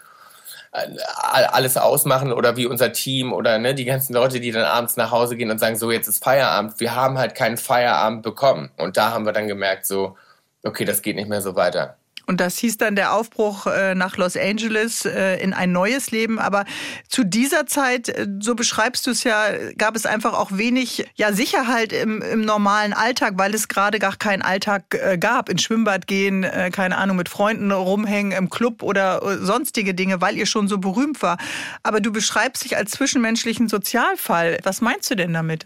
[0.72, 4.98] äh, alles ausmachen oder wie unser Team oder ne, die ganzen Leute, die dann abends
[4.98, 6.80] nach Hause gehen und sagen, so jetzt ist Feierabend.
[6.80, 8.72] Wir haben halt keinen Feierabend bekommen.
[8.78, 10.18] Und da haben wir dann gemerkt, so,
[10.64, 11.99] okay, das geht nicht mehr so weiter.
[12.30, 16.38] Und das hieß dann der Aufbruch äh, nach Los Angeles äh, in ein neues Leben.
[16.38, 16.64] Aber
[17.08, 19.46] zu dieser Zeit, äh, so beschreibst du es ja,
[19.80, 24.16] gab es einfach auch wenig ja, Sicherheit im, im normalen Alltag, weil es gerade gar
[24.16, 24.84] keinen Alltag
[25.20, 25.50] gab.
[25.50, 30.46] Ins Schwimmbad gehen, keine Ahnung, mit Freunden rumhängen im Club oder sonstige Dinge, weil ihr
[30.46, 31.40] schon so berühmt war.
[31.82, 34.60] Aber du beschreibst dich als zwischenmenschlichen Sozialfall.
[34.62, 35.66] Was meinst du denn damit?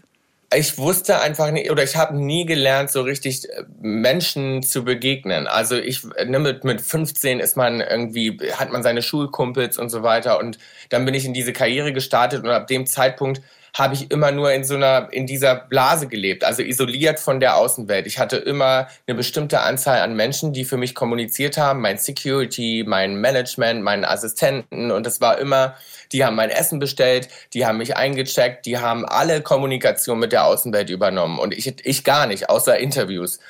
[0.56, 5.46] Ich wusste einfach nicht, oder ich habe nie gelernt, so richtig äh, Menschen zu begegnen.
[5.46, 10.02] Also ich, ne, mit, mit 15 ist man irgendwie, hat man seine Schulkumpels und so
[10.02, 10.38] weiter.
[10.38, 10.58] Und
[10.90, 13.42] dann bin ich in diese Karriere gestartet und ab dem Zeitpunkt
[13.74, 17.56] habe ich immer nur in so einer, in dieser Blase gelebt, also isoliert von der
[17.56, 18.06] Außenwelt.
[18.06, 22.84] Ich hatte immer eine bestimmte Anzahl an Menschen, die für mich kommuniziert haben, mein Security,
[22.86, 25.74] mein Management, meinen Assistenten und das war immer,
[26.12, 30.44] die haben mein Essen bestellt, die haben mich eingecheckt, die haben alle Kommunikation mit der
[30.44, 33.40] Außenwelt übernommen und ich, ich gar nicht, außer Interviews.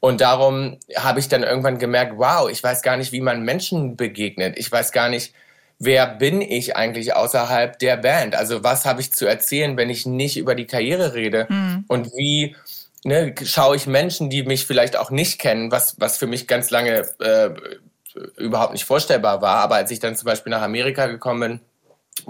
[0.00, 3.96] Und darum habe ich dann irgendwann gemerkt, wow, ich weiß gar nicht, wie man Menschen
[3.96, 4.58] begegnet.
[4.58, 5.34] Ich weiß gar nicht,
[5.78, 8.34] wer bin ich eigentlich außerhalb der Band?
[8.34, 11.46] Also was habe ich zu erzählen, wenn ich nicht über die Karriere rede?
[11.48, 11.84] Mhm.
[11.88, 12.56] Und wie
[13.04, 16.70] ne, schaue ich Menschen, die mich vielleicht auch nicht kennen, was, was für mich ganz
[16.70, 17.50] lange äh,
[18.36, 19.56] überhaupt nicht vorstellbar war.
[19.56, 21.60] Aber als ich dann zum Beispiel nach Amerika gekommen bin,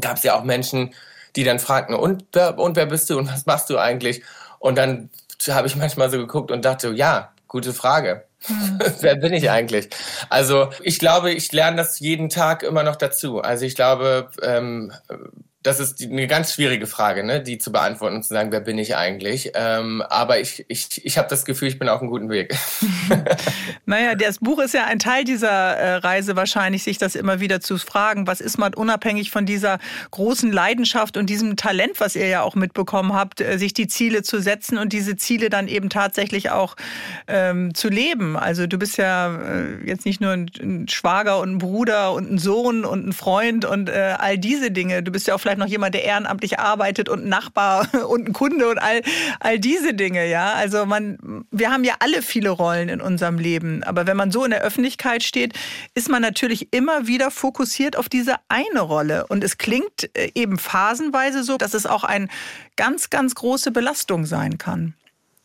[0.01, 0.95] gab es ja auch Menschen,
[1.37, 4.23] die dann fragten, und, und wer bist du und was machst du eigentlich?
[4.59, 5.11] Und dann
[5.49, 8.25] habe ich manchmal so geguckt und dachte, ja, gute Frage.
[8.47, 8.79] Hm.
[9.01, 9.89] Wer bin ich eigentlich?
[10.31, 13.41] Also ich glaube, ich lerne das jeden Tag immer noch dazu.
[13.41, 14.93] Also ich glaube, ähm,
[15.69, 18.79] das ist eine ganz schwierige Frage, ne, die zu beantworten und zu sagen, wer bin
[18.79, 19.53] ich eigentlich?
[19.55, 22.57] Ähm, aber ich, ich, ich habe das Gefühl, ich bin auf einem guten Weg.
[23.87, 27.61] naja, das Buch ist ja ein Teil dieser äh, Reise wahrscheinlich, sich das immer wieder
[27.61, 29.79] zu fragen, was ist man unabhängig von dieser
[30.11, 34.23] großen Leidenschaft und diesem Talent, was ihr ja auch mitbekommen habt, äh, sich die Ziele
[34.23, 36.77] zu setzen und diese Ziele dann eben tatsächlich auch
[37.27, 38.39] ähm, zu leben.
[38.39, 42.39] Also du bist ja äh, jetzt nicht nur ein, Schwager und ein Bruder und ein
[42.39, 45.03] Sohn und ein Freund und äh, all diese Dinge.
[45.03, 48.33] Du bist ja auch vielleicht noch jemand, der ehrenamtlich arbeitet und ein Nachbar und ein
[48.33, 49.03] Kunde und all,
[49.41, 50.53] all diese Dinge, ja.
[50.53, 53.83] Also man, wir haben ja alle viele Rollen in unserem Leben.
[53.83, 55.55] Aber wenn man so in der Öffentlichkeit steht,
[55.95, 59.27] ist man natürlich immer wieder fokussiert auf diese eine Rolle.
[59.27, 62.29] Und es klingt äh, eben phasenweise so, dass es auch eine
[62.77, 64.95] ganz, ganz große Belastung sein kann.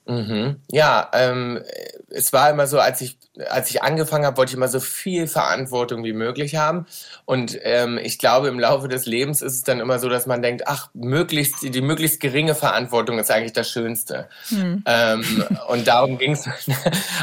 [0.06, 0.58] Mhm.
[0.70, 1.62] Ja, ähm,
[2.10, 3.18] es war immer so, als ich,
[3.50, 6.86] als ich angefangen habe, wollte ich immer so viel Verantwortung wie möglich haben.
[7.26, 10.42] Und ähm, ich glaube, im Laufe des Lebens ist es dann immer so, dass man
[10.42, 14.30] denkt, ach, möglichst, die möglichst geringe Verantwortung ist eigentlich das Schönste.
[14.50, 14.84] Mhm.
[14.86, 16.48] Ähm, und darum ging es.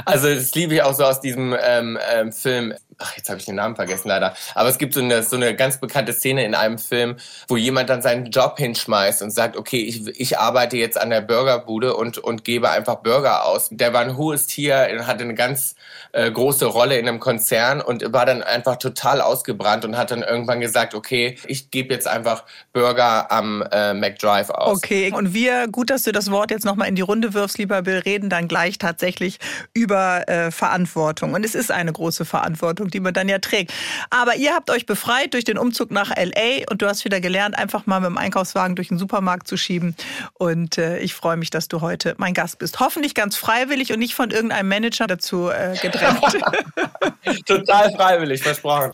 [0.04, 3.46] Also das liebe ich auch so aus diesem ähm, ähm, Film ach, jetzt habe ich
[3.46, 6.54] den Namen vergessen leider, aber es gibt so eine, so eine ganz bekannte Szene in
[6.54, 7.16] einem Film,
[7.48, 11.20] wo jemand dann seinen Job hinschmeißt und sagt, okay, ich, ich arbeite jetzt an der
[11.20, 13.68] Burgerbude und, und gebe einfach Burger aus.
[13.70, 15.74] Der war ein hohes Tier, hatte eine ganz
[16.12, 20.22] äh, große Rolle in einem Konzern und war dann einfach total ausgebrannt und hat dann
[20.22, 24.78] irgendwann gesagt, okay, ich gebe jetzt einfach Burger am äh, McDrive aus.
[24.78, 27.82] Okay, und wir, gut, dass du das Wort jetzt nochmal in die Runde wirfst, lieber
[27.82, 29.38] Bill, reden dann gleich tatsächlich
[29.74, 31.34] über äh, Verantwortung.
[31.34, 33.72] Und es ist eine große Verantwortung, die man dann ja trägt.
[34.10, 37.56] Aber ihr habt euch befreit durch den Umzug nach LA und du hast wieder gelernt,
[37.56, 39.96] einfach mal mit dem Einkaufswagen durch den Supermarkt zu schieben.
[40.34, 42.80] Und äh, ich freue mich, dass du heute mein Gast bist.
[42.80, 46.20] Hoffentlich ganz freiwillig und nicht von irgendeinem Manager dazu äh, gedrängt.
[47.46, 48.92] Total freiwillig, versprochen.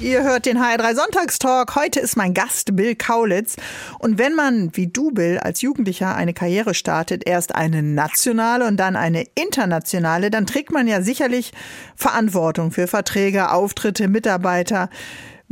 [0.00, 1.76] Ihr hört den HR3 Sonntagstalk.
[1.76, 3.54] Heute ist mein Gast Bill Kaulitz.
[4.00, 8.76] Und wenn man, wie du, Bill, als Jugendlicher eine Karriere startet, erst eine nationale und
[8.76, 11.52] dann eine internationale, dann trägt man ja sicherlich
[11.94, 14.90] Verantwortung für Verträge, Auftritte, Mitarbeiter.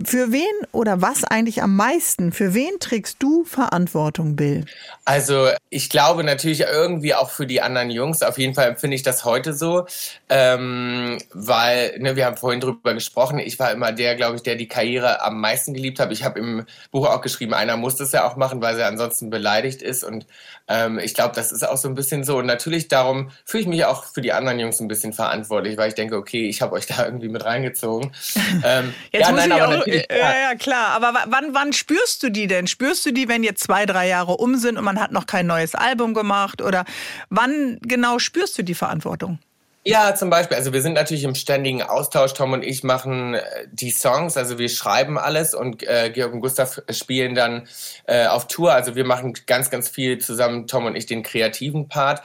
[0.03, 2.33] Für wen oder was eigentlich am meisten?
[2.33, 4.65] Für wen trägst du Verantwortung, Bill?
[5.05, 8.23] Also ich glaube natürlich irgendwie auch für die anderen Jungs.
[8.23, 9.87] Auf jeden Fall empfinde ich das heute so,
[10.31, 13.39] ähm, weil ne, wir haben vorhin drüber gesprochen.
[13.39, 16.11] Ich war immer der, glaube ich, der die Karriere am meisten geliebt hat.
[16.11, 19.29] Ich habe im Buch auch geschrieben, einer muss das ja auch machen, weil er ansonsten
[19.29, 20.05] beleidigt ist.
[20.05, 20.27] Und
[20.69, 22.39] ähm, ich glaube, das ist auch so ein bisschen so.
[22.39, 25.89] Und natürlich darum fühle ich mich auch für die anderen Jungs ein bisschen verantwortlich, weil
[25.89, 28.13] ich denke, okay, ich habe euch da irgendwie mit reingezogen.
[28.65, 30.89] Ähm, Jetzt ja, muss nein, ich auch äh, ja, ja, klar.
[30.89, 32.67] Aber wann, wann spürst du die denn?
[32.67, 35.47] Spürst du die, wenn jetzt zwei, drei Jahre um sind und man hat noch kein
[35.47, 36.63] neues Album gemacht?
[36.63, 36.85] Oder
[37.31, 39.39] wann genau spürst du die Verantwortung?
[39.85, 40.57] Ja, zum Beispiel.
[40.57, 42.35] Also wir sind natürlich im ständigen Austausch.
[42.35, 46.41] Tom und ich machen äh, die Songs, also wir schreiben alles und äh, Georg und
[46.41, 47.67] Gustav spielen dann
[48.07, 48.73] äh, auf Tour.
[48.73, 52.23] Also wir machen ganz, ganz viel zusammen, Tom und ich, den kreativen Part.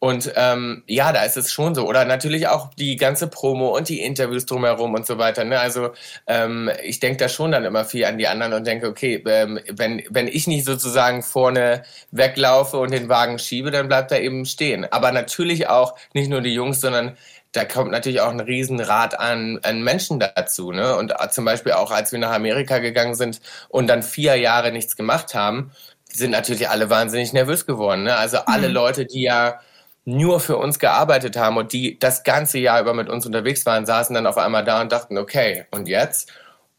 [0.00, 1.86] Und ähm, ja, da ist es schon so.
[1.86, 5.44] Oder natürlich auch die ganze Promo und die Interviews drumherum und so weiter.
[5.44, 5.58] Ne?
[5.58, 5.90] Also
[6.28, 9.58] ähm, ich denke da schon dann immer viel an die anderen und denke, okay, ähm,
[9.68, 11.82] wenn, wenn ich nicht sozusagen vorne
[12.12, 14.86] weglaufe und den Wagen schiebe, dann bleibt er eben stehen.
[14.92, 17.16] Aber natürlich auch nicht nur die Jungs, sondern
[17.52, 20.70] da kommt natürlich auch ein Riesenrad an, an Menschen dazu.
[20.70, 20.94] Ne?
[20.94, 24.94] Und zum Beispiel auch, als wir nach Amerika gegangen sind und dann vier Jahre nichts
[24.94, 25.72] gemacht haben,
[26.04, 28.04] sind natürlich alle wahnsinnig nervös geworden.
[28.04, 28.16] Ne?
[28.16, 28.74] Also alle mhm.
[28.74, 29.60] Leute, die ja
[30.08, 33.84] nur für uns gearbeitet haben und die das ganze Jahr über mit uns unterwegs waren,
[33.84, 36.32] saßen dann auf einmal da und dachten, okay, und jetzt?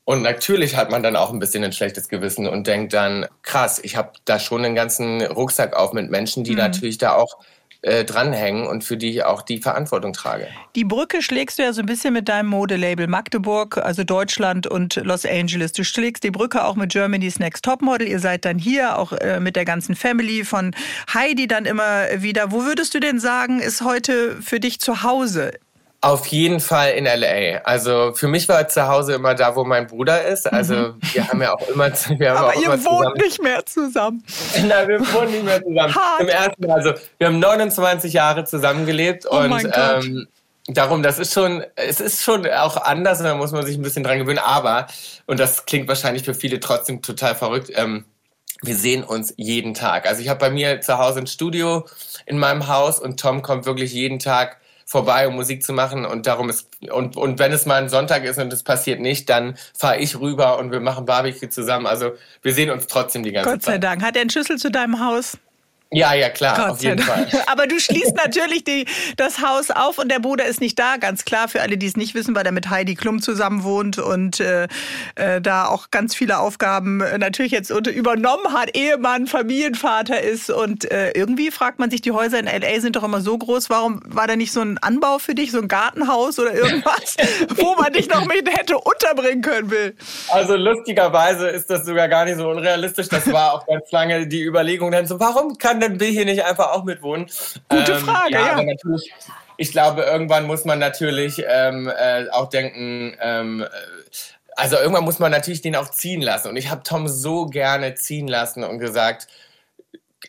[0.04, 3.80] Und natürlich hat man dann auch ein bisschen ein schlechtes Gewissen und denkt dann, krass,
[3.84, 6.58] ich habe da schon einen ganzen Rucksack auf mit Menschen, die mhm.
[6.58, 7.38] natürlich da auch
[7.82, 10.48] äh, dranhängen und für die ich auch die Verantwortung trage.
[10.76, 14.96] Die Brücke schlägst du ja so ein bisschen mit deinem Modelabel Magdeburg, also Deutschland und
[14.98, 15.72] Los Angeles.
[15.72, 18.08] Du schlägst die Brücke auch mit Germany's Next Topmodel.
[18.08, 20.76] Ihr seid dann hier auch äh, mit der ganzen Family von
[21.14, 22.52] Heidi dann immer wieder.
[22.52, 25.54] Wo würdest du denn sagen, ist heute für dich zu Hause?
[26.02, 27.58] Auf jeden Fall in LA.
[27.66, 30.52] Also für mich war zu Hause immer da, wo mein Bruder ist.
[30.52, 31.00] Also mhm.
[31.12, 31.91] wir haben ja auch immer.
[32.18, 34.24] Wir haben Aber auch ihr immer wohnt nicht mehr zusammen.
[34.66, 35.93] Nein, wir wohnen nicht mehr zusammen.
[35.93, 36.22] Hart.
[36.22, 40.28] Im ersten, also wir haben 29 Jahre zusammengelebt oh und ähm,
[40.68, 43.22] darum, das ist schon, es ist schon auch anders.
[43.22, 44.39] Da muss man sich ein bisschen dran gewöhnen.
[44.39, 44.88] Aber
[45.26, 47.72] und das klingt wahrscheinlich für viele trotzdem total verrückt.
[47.76, 48.06] Ähm,
[48.62, 50.08] wir sehen uns jeden Tag.
[50.08, 51.86] Also ich habe bei mir zu Hause ein Studio
[52.26, 54.60] in meinem Haus und Tom kommt wirklich jeden Tag
[54.90, 56.04] vorbei, um Musik zu machen.
[56.04, 59.30] Und darum ist, und, und wenn es mal ein Sonntag ist und es passiert nicht,
[59.30, 61.86] dann fahre ich rüber und wir machen Barbecue zusammen.
[61.86, 63.56] Also wir sehen uns trotzdem die ganze Zeit.
[63.56, 63.84] Gott sei Zeit.
[63.84, 64.04] Dank.
[64.04, 65.38] Hat er einen Schlüssel zu deinem Haus?
[65.92, 67.28] Ja, ja, klar, Gott auf jeden Fall.
[67.48, 68.86] Aber du schließt natürlich die,
[69.18, 71.98] das Haus auf und der Bruder ist nicht da, ganz klar, für alle, die es
[71.98, 74.68] nicht wissen, weil er mit Heidi Klum zusammen wohnt und äh,
[75.16, 80.92] äh, da auch ganz viele Aufgaben äh, natürlich jetzt übernommen hat, Ehemann, Familienvater ist und
[80.92, 82.80] äh, irgendwie fragt man sich, die Häuser in L.A.
[82.82, 85.60] sind doch immer so groß, warum war da nicht so ein Anbau für dich, so
[85.60, 87.18] ein Gartenhaus oder irgendwas,
[87.56, 89.96] wo man dich noch mit hätte unterbringen können will?
[90.30, 94.44] Also lustigerweise ist das sogar gar nicht so unrealistisch, das war auch ganz lange die
[94.44, 97.28] Überlegung dann so, warum kann kann denn Bill hier nicht einfach auch mitwohnen?
[97.70, 98.58] Gute ähm, Frage, ja.
[98.58, 98.64] ja.
[98.64, 99.14] Natürlich,
[99.58, 103.66] ich glaube, irgendwann muss man natürlich ähm, äh, auch denken, ähm,
[104.56, 106.50] also irgendwann muss man natürlich den auch ziehen lassen.
[106.50, 109.28] Und ich habe Tom so gerne ziehen lassen und gesagt,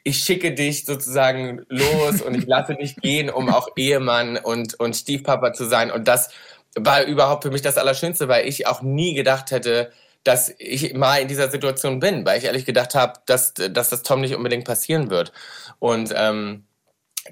[0.05, 4.95] ich schicke dich sozusagen los und ich lasse dich gehen, um auch Ehemann und, und
[4.95, 5.91] Stiefpapa zu sein.
[5.91, 6.31] Und das
[6.77, 9.91] war überhaupt für mich das Allerschönste, weil ich auch nie gedacht hätte,
[10.25, 14.03] dass ich mal in dieser Situation bin, weil ich ehrlich gedacht habe, dass, dass das
[14.03, 15.33] Tom nicht unbedingt passieren wird.
[15.79, 16.65] Und ähm,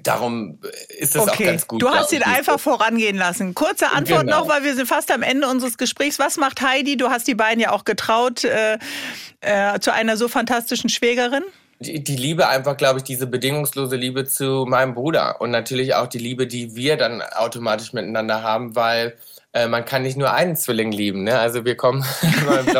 [0.01, 0.59] darum
[0.97, 1.31] ist es okay.
[1.31, 1.81] auch ganz gut.
[1.81, 3.53] Du hast ihn einfach vorangehen lassen.
[3.53, 4.41] Kurze Antwort genau.
[4.41, 6.17] noch, weil wir sind fast am Ende unseres Gesprächs.
[6.17, 6.97] Was macht Heidi?
[6.97, 8.79] Du hast die beiden ja auch getraut äh,
[9.41, 11.43] äh, zu einer so fantastischen Schwägerin.
[11.81, 16.07] Die, die Liebe einfach, glaube ich, diese bedingungslose Liebe zu meinem Bruder und natürlich auch
[16.07, 19.15] die Liebe, die wir dann automatisch miteinander haben, weil
[19.53, 21.23] äh, man kann nicht nur einen Zwilling lieben.
[21.23, 21.39] Ne?
[21.39, 22.05] Also wir kommen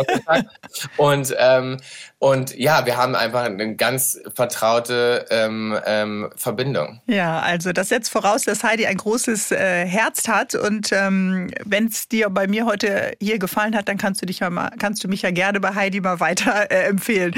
[0.98, 1.78] und ähm,
[2.20, 7.02] und ja, wir haben einfach eine ganz vertraute ähm, ähm, Verbindung.
[7.08, 11.88] Ja, also das setzt voraus, dass Heidi ein großes äh, Herz hat und ähm, wenn
[11.88, 15.04] es dir bei mir heute hier gefallen hat, dann kannst du dich ja mal, kannst
[15.04, 17.34] du mich ja gerne bei Heidi mal weiter äh, empfehlen.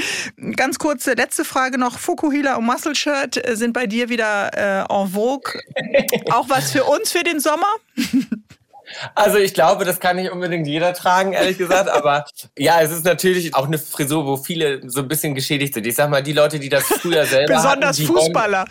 [0.56, 4.94] Ganz kurze letzte Frage noch: Fukuhila und Muscle Shirt äh, sind bei dir wieder äh,
[4.94, 5.62] en vogue.
[6.32, 7.68] Auch was für uns für den Sommer?
[9.16, 11.90] Also ich glaube, das kann nicht unbedingt jeder tragen, ehrlich gesagt.
[12.02, 12.26] Aber
[12.58, 15.86] ja, es ist natürlich auch eine Frisur, wo viele so ein bisschen geschädigt sind.
[15.88, 18.66] Ich sag mal, die Leute, die das früher selber Besonders hatten, Fußballer.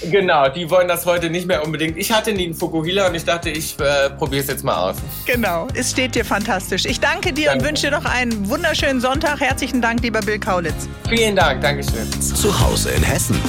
[0.00, 1.96] Wollen, genau, die wollen das heute nicht mehr unbedingt.
[1.96, 4.96] Ich hatte nie einen Fukuhila und ich dachte, ich äh, probiere es jetzt mal aus.
[5.26, 6.84] Genau, es steht dir fantastisch.
[6.84, 7.60] Ich danke dir danke.
[7.60, 9.40] und wünsche dir noch einen wunderschönen Sonntag.
[9.40, 10.88] Herzlichen Dank, lieber Bill Kaulitz.
[11.08, 12.10] Vielen Dank, Dankeschön.
[12.20, 13.40] Zu Hause in Hessen.